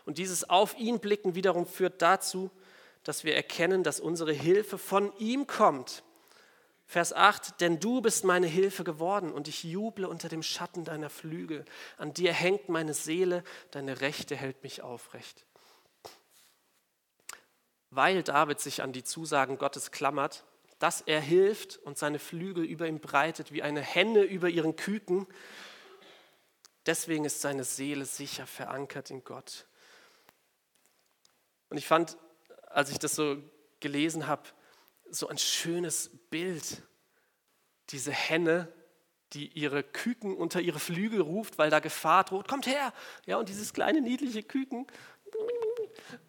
Und 0.04 0.18
dieses 0.18 0.48
Auf 0.48 0.76
ihn 0.78 1.00
blicken 1.00 1.34
wiederum 1.34 1.66
führt 1.66 2.02
dazu, 2.02 2.50
dass 3.04 3.24
wir 3.24 3.34
erkennen, 3.34 3.82
dass 3.82 4.00
unsere 4.00 4.32
Hilfe 4.32 4.78
von 4.78 5.16
ihm 5.18 5.46
kommt. 5.46 6.02
Vers 6.86 7.12
8, 7.12 7.60
denn 7.60 7.80
du 7.80 8.02
bist 8.02 8.24
meine 8.24 8.46
Hilfe 8.46 8.84
geworden 8.84 9.32
und 9.32 9.48
ich 9.48 9.64
juble 9.64 10.06
unter 10.06 10.28
dem 10.28 10.42
Schatten 10.42 10.84
deiner 10.84 11.08
Flügel. 11.08 11.64
An 11.96 12.12
dir 12.12 12.32
hängt 12.32 12.68
meine 12.68 12.92
Seele, 12.92 13.44
deine 13.70 14.02
Rechte 14.02 14.36
hält 14.36 14.62
mich 14.62 14.82
aufrecht. 14.82 15.46
Weil 17.88 18.22
David 18.22 18.60
sich 18.60 18.82
an 18.82 18.92
die 18.92 19.04
Zusagen 19.04 19.58
Gottes 19.58 19.90
klammert, 19.90 20.44
dass 20.78 21.00
er 21.00 21.20
hilft 21.20 21.78
und 21.78 21.96
seine 21.96 22.18
Flügel 22.18 22.64
über 22.64 22.86
ihm 22.86 23.00
breitet 23.00 23.52
wie 23.52 23.62
eine 23.62 23.80
Henne 23.80 24.22
über 24.24 24.48
ihren 24.48 24.76
Küken, 24.76 25.26
deswegen 26.86 27.24
ist 27.24 27.40
seine 27.40 27.64
Seele 27.64 28.04
sicher 28.04 28.46
verankert 28.46 29.10
in 29.10 29.24
Gott. 29.24 29.66
Und 31.68 31.78
ich 31.78 31.86
fand, 31.86 32.18
als 32.66 32.90
ich 32.90 32.98
das 32.98 33.14
so 33.14 33.36
gelesen 33.80 34.26
habe, 34.26 34.42
so 35.10 35.28
ein 35.28 35.38
schönes 35.38 36.10
Bild. 36.30 36.82
Diese 37.90 38.12
Henne, 38.12 38.72
die 39.32 39.48
ihre 39.48 39.82
Küken 39.82 40.36
unter 40.36 40.60
ihre 40.60 40.78
Flügel 40.78 41.20
ruft, 41.20 41.58
weil 41.58 41.70
da 41.70 41.80
Gefahr 41.80 42.24
droht. 42.24 42.48
Kommt 42.48 42.66
her! 42.66 42.92
Ja, 43.26 43.36
und 43.36 43.48
dieses 43.48 43.72
kleine 43.72 44.00
niedliche 44.00 44.42
Küken, 44.42 44.86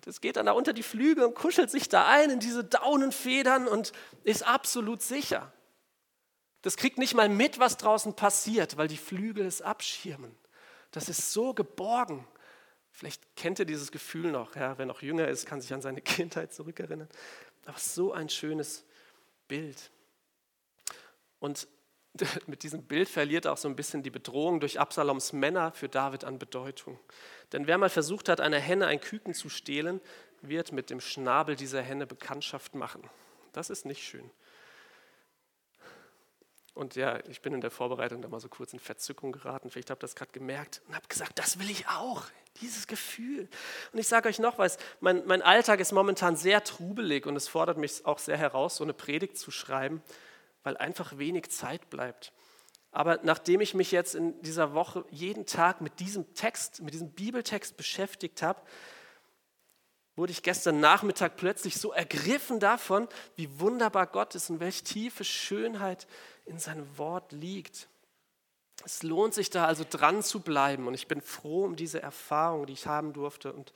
das 0.01 0.21
geht 0.21 0.35
dann 0.35 0.45
da 0.45 0.51
unter 0.53 0.73
die 0.73 0.83
Flügel 0.83 1.25
und 1.25 1.35
kuschelt 1.35 1.69
sich 1.71 1.89
da 1.89 2.07
ein 2.07 2.29
in 2.29 2.39
diese 2.39 2.63
Daunenfedern 2.63 3.67
und 3.67 3.93
ist 4.23 4.43
absolut 4.43 5.01
sicher. 5.01 5.51
Das 6.61 6.77
kriegt 6.77 6.97
nicht 6.97 7.13
mal 7.13 7.29
mit, 7.29 7.59
was 7.59 7.77
draußen 7.77 8.15
passiert, 8.15 8.77
weil 8.77 8.87
die 8.87 8.97
Flügel 8.97 9.45
es 9.45 9.61
abschirmen. 9.61 10.35
Das 10.93 11.09
ist 11.09 11.33
so 11.33 11.53
geborgen. 11.53 12.25
Vielleicht 12.91 13.35
kennt 13.35 13.57
ihr 13.59 13.65
dieses 13.65 13.91
Gefühl 13.91 14.31
noch, 14.31 14.55
ja, 14.55 14.77
wer 14.77 14.85
noch 14.85 15.01
jünger 15.01 15.27
ist, 15.27 15.47
kann 15.47 15.59
sich 15.59 15.73
an 15.73 15.81
seine 15.81 16.01
Kindheit 16.01 16.53
zurückerinnern. 16.53 17.09
Aber 17.65 17.77
so 17.77 18.13
ein 18.13 18.29
schönes 18.29 18.85
Bild. 19.47 19.91
Und 21.39 21.67
mit 22.47 22.61
diesem 22.61 22.83
Bild 22.83 23.09
verliert 23.09 23.47
auch 23.47 23.57
so 23.57 23.67
ein 23.67 23.75
bisschen 23.75 24.03
die 24.03 24.11
Bedrohung 24.11 24.59
durch 24.59 24.79
Absaloms 24.79 25.33
Männer 25.33 25.71
für 25.71 25.89
David 25.89 26.23
an 26.23 26.37
Bedeutung. 26.37 26.99
Denn 27.51 27.65
wer 27.65 27.79
mal 27.79 27.89
versucht 27.89 28.29
hat, 28.29 28.39
einer 28.39 28.59
Henne 28.59 28.85
ein 28.85 29.01
Küken 29.01 29.33
zu 29.33 29.49
stehlen, 29.49 29.99
wird 30.41 30.71
mit 30.71 30.91
dem 30.91 31.01
Schnabel 31.01 31.55
dieser 31.55 31.81
Henne 31.81 32.05
Bekanntschaft 32.05 32.75
machen. 32.75 33.09
Das 33.51 33.71
ist 33.71 33.85
nicht 33.85 34.03
schön. 34.03 34.29
Und 36.73 36.95
ja, 36.95 37.19
ich 37.27 37.41
bin 37.41 37.53
in 37.53 37.61
der 37.61 37.69
Vorbereitung 37.69 38.21
da 38.21 38.27
mal 38.27 38.39
so 38.39 38.49
kurz 38.49 38.73
in 38.73 38.79
Verzückung 38.79 39.31
geraten. 39.31 39.69
Vielleicht 39.69 39.91
habt 39.91 40.01
ihr 40.01 40.07
das 40.07 40.15
gerade 40.15 40.31
gemerkt 40.31 40.81
und 40.87 40.95
habt 40.95 41.07
gesagt, 41.07 41.37
das 41.37 41.59
will 41.59 41.69
ich 41.69 41.87
auch, 41.87 42.23
dieses 42.61 42.87
Gefühl. 42.87 43.47
Und 43.91 43.99
ich 43.99 44.07
sage 44.07 44.27
euch 44.27 44.39
noch 44.39 44.57
was, 44.57 44.77
mein, 44.99 45.23
mein 45.27 45.43
Alltag 45.43 45.79
ist 45.79 45.91
momentan 45.91 46.35
sehr 46.35 46.63
trubelig 46.63 47.27
und 47.27 47.35
es 47.35 47.47
fordert 47.47 47.77
mich 47.77 48.05
auch 48.05 48.17
sehr 48.17 48.37
heraus, 48.37 48.77
so 48.77 48.83
eine 48.83 48.93
Predigt 48.93 49.37
zu 49.37 49.51
schreiben, 49.51 50.01
weil 50.63 50.75
einfach 50.77 51.17
wenig 51.17 51.51
Zeit 51.51 51.89
bleibt. 51.91 52.33
Aber 52.91 53.19
nachdem 53.23 53.61
ich 53.61 53.73
mich 53.73 53.91
jetzt 53.91 54.15
in 54.15 54.39
dieser 54.41 54.73
Woche 54.73 55.05
jeden 55.09 55.45
Tag 55.45 55.81
mit 55.81 55.99
diesem 55.99 56.33
Text, 56.33 56.81
mit 56.81 56.93
diesem 56.93 57.11
Bibeltext 57.11 57.77
beschäftigt 57.77 58.41
habe, 58.41 58.61
wurde 60.15 60.31
ich 60.31 60.43
gestern 60.43 60.79
Nachmittag 60.79 61.37
plötzlich 61.37 61.77
so 61.77 61.91
ergriffen 61.91 62.59
davon, 62.59 63.07
wie 63.35 63.59
wunderbar 63.59 64.05
Gott 64.05 64.35
ist 64.35 64.49
und 64.51 64.59
welche 64.59 64.83
tiefe 64.83 65.23
Schönheit 65.23 66.07
in 66.45 66.59
seinem 66.59 66.97
Wort 66.97 67.31
liegt. 67.31 67.87
Es 68.83 69.03
lohnt 69.03 69.33
sich 69.33 69.49
da 69.49 69.65
also 69.65 69.85
dran 69.89 70.23
zu 70.23 70.41
bleiben 70.41 70.87
und 70.87 70.93
ich 70.93 71.07
bin 71.07 71.21
froh 71.21 71.65
um 71.65 71.75
diese 71.75 72.01
Erfahrung, 72.01 72.65
die 72.65 72.73
ich 72.73 72.87
haben 72.87 73.13
durfte 73.13 73.53
und 73.53 73.73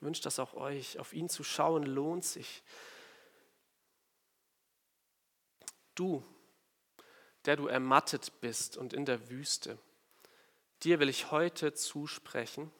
wünsche 0.00 0.22
das 0.22 0.38
auch 0.38 0.54
euch. 0.54 0.98
Auf 0.98 1.12
ihn 1.12 1.28
zu 1.28 1.44
schauen 1.44 1.84
lohnt 1.84 2.24
sich. 2.24 2.62
Du, 5.94 6.24
der 7.44 7.56
du 7.56 7.66
ermattet 7.66 8.40
bist 8.40 8.76
und 8.76 8.92
in 8.92 9.04
der 9.04 9.30
Wüste, 9.30 9.78
dir 10.82 11.00
will 11.00 11.08
ich 11.08 11.30
heute 11.30 11.74
zusprechen, 11.74 12.70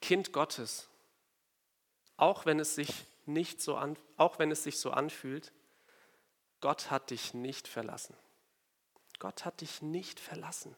Kind 0.00 0.32
Gottes, 0.32 0.88
auch 2.16 2.46
wenn 2.46 2.60
es 2.60 2.74
sich 2.74 3.04
nicht 3.24 3.60
so 3.60 3.76
an, 3.76 3.96
auch 4.16 4.38
wenn 4.38 4.50
es 4.50 4.62
sich 4.62 4.78
so 4.78 4.90
anfühlt, 4.90 5.52
Gott 6.60 6.90
hat 6.90 7.10
dich 7.10 7.34
nicht 7.34 7.68
verlassen. 7.68 8.16
Gott 9.18 9.44
hat 9.44 9.60
dich 9.60 9.82
nicht 9.82 10.20
verlassen. 10.20 10.76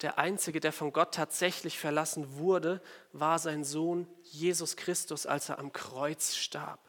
Der 0.00 0.18
Einzige, 0.18 0.60
der 0.60 0.72
von 0.72 0.92
Gott 0.92 1.14
tatsächlich 1.14 1.78
verlassen 1.78 2.36
wurde, 2.38 2.82
war 3.12 3.38
sein 3.38 3.64
Sohn 3.64 4.08
Jesus 4.22 4.76
Christus, 4.76 5.24
als 5.26 5.48
er 5.48 5.58
am 5.58 5.72
Kreuz 5.72 6.34
starb, 6.34 6.80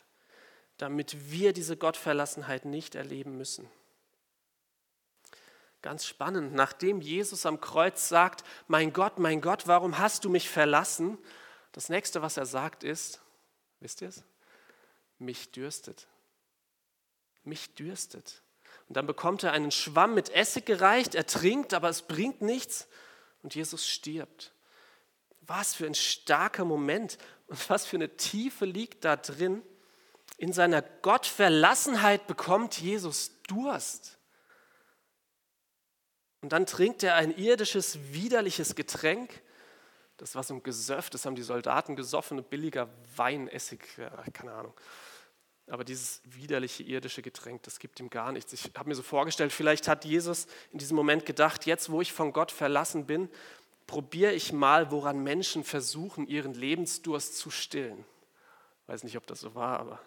damit 0.77 1.31
wir 1.31 1.53
diese 1.53 1.77
Gottverlassenheit 1.77 2.65
nicht 2.65 2.95
erleben 2.95 3.37
müssen. 3.37 3.69
Ganz 5.83 6.05
spannend, 6.05 6.55
nachdem 6.55 6.99
Jesus 6.99 7.45
am 7.45 7.61
Kreuz 7.61 8.09
sagt, 8.09 8.43
mein 8.67 8.91
Gott, 8.91 9.19
mein 9.19 9.39
Gott, 9.39 9.67
warum 9.67 9.99
hast 9.99 10.25
du 10.25 10.29
mich 10.29 10.49
verlassen? 10.49 11.19
Das 11.73 11.89
nächste, 11.89 12.23
was 12.23 12.37
er 12.37 12.47
sagt, 12.47 12.83
ist, 12.83 13.21
Wisst 13.85 14.01
ihr 14.01 14.09
es? 14.09 14.23
Mich 15.19 15.51
dürstet. 15.51 16.07
Mich 17.45 17.73
dürstet. 17.75 18.41
Und 18.87 18.97
dann 18.97 19.07
bekommt 19.07 19.43
er 19.43 19.51
einen 19.51 19.71
Schwamm 19.71 20.13
mit 20.13 20.29
Essig 20.29 20.65
gereicht, 20.65 21.15
er 21.15 21.25
trinkt, 21.25 21.73
aber 21.73 21.89
es 21.89 22.03
bringt 22.03 22.41
nichts 22.41 22.87
und 23.41 23.55
Jesus 23.55 23.87
stirbt. 23.87 24.53
Was 25.41 25.75
für 25.75 25.85
ein 25.85 25.95
starker 25.95 26.65
Moment 26.65 27.17
und 27.47 27.69
was 27.69 27.85
für 27.85 27.97
eine 27.97 28.17
Tiefe 28.17 28.65
liegt 28.65 29.05
da 29.05 29.15
drin. 29.15 29.61
In 30.37 30.53
seiner 30.53 30.81
Gottverlassenheit 30.81 32.27
bekommt 32.27 32.79
Jesus 32.79 33.31
Durst. 33.43 34.17
Und 36.41 36.51
dann 36.51 36.65
trinkt 36.65 37.03
er 37.03 37.15
ein 37.15 37.35
irdisches, 37.35 37.97
widerliches 38.11 38.75
Getränk 38.75 39.41
das 40.17 40.33
war 40.35 40.43
so 40.43 40.53
ein 40.53 40.63
Gesöff, 40.63 41.09
das 41.09 41.25
haben 41.25 41.35
die 41.35 41.43
Soldaten 41.43 41.95
gesoffen, 41.95 42.41
billiger 42.43 42.89
Weinessig, 43.15 43.81
keine 44.33 44.53
Ahnung. 44.53 44.73
Aber 45.67 45.83
dieses 45.83 46.21
widerliche 46.25 46.83
irdische 46.83 47.21
Getränk, 47.21 47.63
das 47.63 47.79
gibt 47.79 47.99
ihm 47.99 48.09
gar 48.09 48.31
nichts. 48.31 48.53
Ich 48.53 48.71
habe 48.77 48.89
mir 48.89 48.95
so 48.95 49.01
vorgestellt, 49.01 49.51
vielleicht 49.51 49.87
hat 49.87 50.05
Jesus 50.05 50.47
in 50.71 50.77
diesem 50.77 50.95
Moment 50.95 51.25
gedacht, 51.25 51.65
jetzt 51.65 51.89
wo 51.89 52.01
ich 52.01 52.13
von 52.13 52.33
Gott 52.33 52.51
verlassen 52.51 53.05
bin, 53.07 53.29
probiere 53.87 54.33
ich 54.33 54.53
mal, 54.53 54.91
woran 54.91 55.23
Menschen 55.23 55.63
versuchen, 55.63 56.27
ihren 56.27 56.53
Lebensdurst 56.53 57.37
zu 57.37 57.49
stillen. 57.49 58.05
Ich 58.83 58.89
weiß 58.89 59.03
nicht, 59.03 59.17
ob 59.17 59.25
das 59.25 59.39
so 59.39 59.55
war, 59.55 59.79
aber 59.79 59.99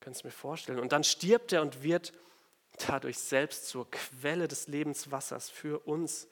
kann 0.00 0.12
es 0.12 0.24
mir 0.24 0.32
vorstellen. 0.32 0.80
Und 0.80 0.92
dann 0.92 1.04
stirbt 1.04 1.52
er 1.52 1.62
und 1.62 1.84
wird 1.84 2.12
dadurch 2.86 3.18
selbst 3.18 3.68
zur 3.68 3.88
Quelle 3.90 4.48
des 4.48 4.66
Lebenswassers 4.66 5.50
für 5.50 5.78
uns 5.86 6.26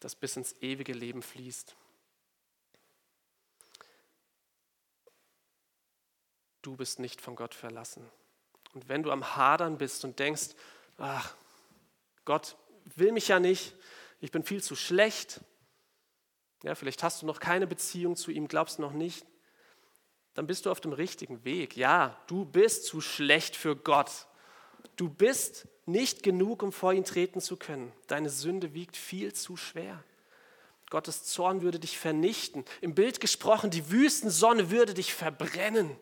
das 0.00 0.14
bis 0.14 0.36
ins 0.36 0.54
ewige 0.60 0.92
Leben 0.92 1.22
fließt. 1.22 1.76
Du 6.68 6.76
bist 6.76 6.98
nicht 6.98 7.22
von 7.22 7.34
Gott 7.34 7.54
verlassen. 7.54 8.04
Und 8.74 8.90
wenn 8.90 9.02
du 9.02 9.10
am 9.10 9.36
Hadern 9.36 9.78
bist 9.78 10.04
und 10.04 10.18
denkst, 10.18 10.48
ach, 10.98 11.34
Gott 12.26 12.56
will 12.94 13.10
mich 13.12 13.28
ja 13.28 13.40
nicht, 13.40 13.74
ich 14.20 14.30
bin 14.32 14.42
viel 14.42 14.62
zu 14.62 14.76
schlecht, 14.76 15.40
ja, 16.62 16.74
vielleicht 16.74 17.02
hast 17.02 17.22
du 17.22 17.26
noch 17.26 17.40
keine 17.40 17.66
Beziehung 17.66 18.16
zu 18.16 18.30
ihm, 18.30 18.48
glaubst 18.48 18.80
noch 18.80 18.92
nicht, 18.92 19.24
dann 20.34 20.46
bist 20.46 20.66
du 20.66 20.70
auf 20.70 20.82
dem 20.82 20.92
richtigen 20.92 21.42
Weg. 21.42 21.74
Ja, 21.74 22.20
du 22.26 22.44
bist 22.44 22.84
zu 22.84 23.00
schlecht 23.00 23.56
für 23.56 23.74
Gott. 23.74 24.26
Du 24.96 25.08
bist 25.08 25.68
nicht 25.86 26.22
genug, 26.22 26.62
um 26.62 26.70
vor 26.70 26.92
ihn 26.92 27.06
treten 27.06 27.40
zu 27.40 27.56
können. 27.56 27.94
Deine 28.08 28.28
Sünde 28.28 28.74
wiegt 28.74 28.98
viel 28.98 29.32
zu 29.32 29.56
schwer. 29.56 30.04
Gottes 30.90 31.24
Zorn 31.24 31.62
würde 31.62 31.78
dich 31.78 31.98
vernichten. 31.98 32.66
Im 32.82 32.94
Bild 32.94 33.20
gesprochen, 33.20 33.70
die 33.70 33.90
Wüstensonne 33.90 34.70
würde 34.70 34.92
dich 34.92 35.14
verbrennen. 35.14 35.96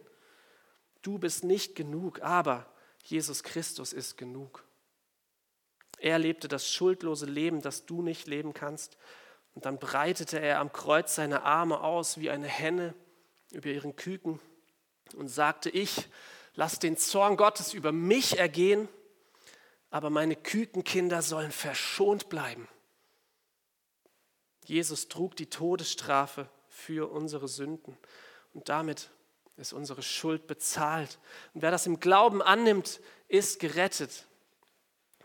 Du 1.06 1.18
bist 1.18 1.44
nicht 1.44 1.74
genug, 1.74 2.20
aber 2.22 2.66
Jesus 3.02 3.42
Christus 3.42 3.92
ist 3.92 4.16
genug. 4.16 4.64
Er 5.98 6.18
lebte 6.18 6.48
das 6.48 6.68
schuldlose 6.70 7.26
Leben, 7.26 7.62
das 7.62 7.86
du 7.86 8.02
nicht 8.02 8.26
leben 8.26 8.52
kannst. 8.52 8.98
Und 9.54 9.64
dann 9.64 9.78
breitete 9.78 10.40
er 10.40 10.60
am 10.60 10.72
Kreuz 10.72 11.14
seine 11.14 11.42
Arme 11.42 11.80
aus 11.80 12.18
wie 12.18 12.30
eine 12.30 12.48
Henne 12.48 12.94
über 13.52 13.68
ihren 13.68 13.96
Küken 13.96 14.40
und 15.14 15.28
sagte, 15.28 15.70
ich 15.70 16.08
lass 16.54 16.78
den 16.78 16.96
Zorn 16.96 17.36
Gottes 17.36 17.72
über 17.72 17.92
mich 17.92 18.38
ergehen 18.38 18.88
aber 19.90 20.10
meine 20.10 20.36
Kükenkinder 20.36 21.22
sollen 21.22 21.52
verschont 21.52 22.28
bleiben. 22.28 22.68
Jesus 24.64 25.08
trug 25.08 25.36
die 25.36 25.48
Todesstrafe 25.48 26.50
für 26.68 27.10
unsere 27.10 27.48
Sünden 27.48 27.96
und 28.52 28.68
damit 28.68 29.10
ist 29.56 29.72
unsere 29.72 30.02
Schuld 30.02 30.46
bezahlt. 30.46 31.18
Und 31.54 31.62
wer 31.62 31.70
das 31.70 31.86
im 31.86 32.00
Glauben 32.00 32.42
annimmt, 32.42 33.00
ist 33.28 33.58
gerettet. 33.58 34.26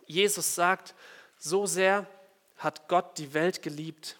Jesus 0.06 0.56
sagt, 0.56 0.96
so 1.38 1.66
sehr 1.66 2.08
hat 2.58 2.88
Gott 2.88 3.18
die 3.18 3.34
Welt 3.34 3.62
geliebt, 3.62 4.20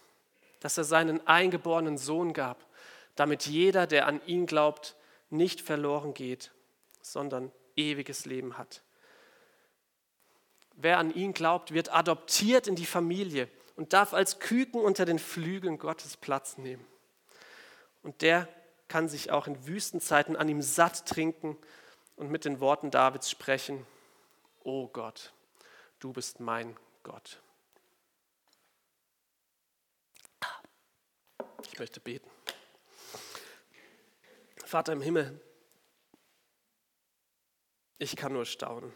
dass 0.60 0.78
er 0.78 0.84
seinen 0.84 1.26
eingeborenen 1.28 1.98
Sohn 1.98 2.34
gab, 2.34 2.66
damit 3.16 3.46
jeder, 3.46 3.88
der 3.88 4.08
an 4.08 4.22
ihn 4.26 4.46
glaubt, 4.46 4.96
nicht 5.30 5.62
verloren 5.62 6.14
geht, 6.14 6.52
sondern 7.02 7.52
ewiges 7.76 8.26
Leben 8.26 8.58
hat. 8.58 8.82
Wer 10.76 10.98
an 10.98 11.14
ihn 11.14 11.34
glaubt, 11.34 11.74
wird 11.74 11.94
adoptiert 11.94 12.68
in 12.68 12.76
die 12.76 12.86
Familie 12.86 13.48
und 13.76 13.94
darf 13.94 14.14
als 14.14 14.40
Küken 14.40 14.82
unter 14.82 15.06
den 15.06 15.20
Flügeln 15.20 15.78
Gottes 15.78 16.18
Platz 16.18 16.58
nehmen. 16.58 16.86
Und 18.04 18.22
der 18.22 18.48
kann 18.92 19.08
sich 19.08 19.32
auch 19.32 19.48
in 19.48 19.68
Wüstenzeiten 19.68 20.36
an 20.36 20.50
ihm 20.50 20.62
satt 20.62 21.08
trinken 21.08 21.58
und 22.18 22.30
mit 22.30 22.44
den 22.44 22.60
Worten 22.60 22.92
Davids 22.92 23.30
sprechen, 23.30 23.88
O 24.66 24.90
Gott, 24.90 25.32
du 26.00 26.12
bist 26.12 26.42
mein 26.42 26.76
Gott. 27.02 27.40
Ich 31.64 31.80
möchte 31.80 32.02
beten. 32.02 32.30
Vater 34.66 34.92
im 34.92 35.02
Himmel, 35.02 35.40
ich 37.98 38.18
kann 38.18 38.34
nur 38.34 38.46
staunen. 38.46 38.92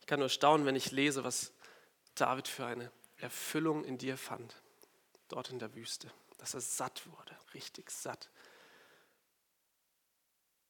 Ich 0.00 0.06
kann 0.06 0.20
nur 0.20 0.28
staunen, 0.28 0.66
wenn 0.66 0.76
ich 0.76 0.90
lese, 0.90 1.24
was 1.24 1.54
David 2.14 2.48
für 2.48 2.66
eine 2.66 2.92
Erfüllung 3.16 3.82
in 3.84 3.96
dir 3.96 4.18
fand, 4.18 4.60
dort 5.28 5.48
in 5.48 5.58
der 5.58 5.74
Wüste, 5.74 6.12
dass 6.38 6.54
er 6.54 6.60
satt 6.60 7.06
wurde, 7.06 7.36
richtig 7.52 7.90
satt. 7.90 8.30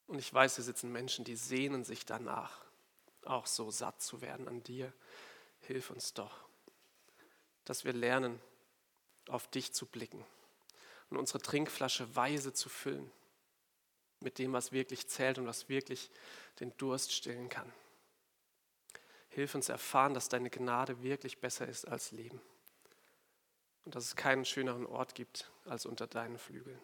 Und 0.07 0.19
ich 0.19 0.33
weiß, 0.33 0.55
hier 0.55 0.63
sitzen 0.63 0.91
Menschen, 0.91 1.23
die 1.23 1.35
sehnen 1.35 1.83
sich 1.83 2.05
danach, 2.05 2.65
auch 3.25 3.45
so 3.45 3.69
satt 3.69 4.01
zu 4.01 4.21
werden 4.21 4.47
an 4.47 4.63
dir. 4.63 4.91
Hilf 5.61 5.91
uns 5.91 6.13
doch, 6.13 6.47
dass 7.63 7.85
wir 7.85 7.93
lernen, 7.93 8.41
auf 9.27 9.47
dich 9.47 9.73
zu 9.73 9.85
blicken 9.85 10.25
und 11.11 11.17
unsere 11.17 11.39
Trinkflasche 11.39 12.15
weise 12.15 12.51
zu 12.51 12.67
füllen 12.67 13.11
mit 14.21 14.39
dem, 14.39 14.53
was 14.53 14.71
wirklich 14.71 15.07
zählt 15.07 15.37
und 15.37 15.45
was 15.45 15.69
wirklich 15.69 16.09
den 16.59 16.75
Durst 16.77 17.13
stillen 17.13 17.47
kann. 17.47 17.71
Hilf 19.29 19.53
uns 19.53 19.69
erfahren, 19.69 20.15
dass 20.15 20.29
deine 20.29 20.49
Gnade 20.49 21.03
wirklich 21.03 21.37
besser 21.37 21.67
ist 21.67 21.87
als 21.87 22.11
Leben 22.11 22.41
und 23.85 23.95
dass 23.95 24.05
es 24.05 24.15
keinen 24.15 24.45
schöneren 24.45 24.85
Ort 24.85 25.15
gibt 25.15 25.51
als 25.65 25.85
unter 25.85 26.07
deinen 26.07 26.37
Flügeln. 26.37 26.79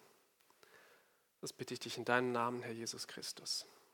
Das 1.41 1.53
bitte 1.53 1.73
ich 1.73 1.79
dich 1.79 1.97
in 1.97 2.05
deinem 2.05 2.31
Namen, 2.31 2.63
Herr 2.63 2.73
Jesus 2.73 3.07
Christus. 3.07 3.67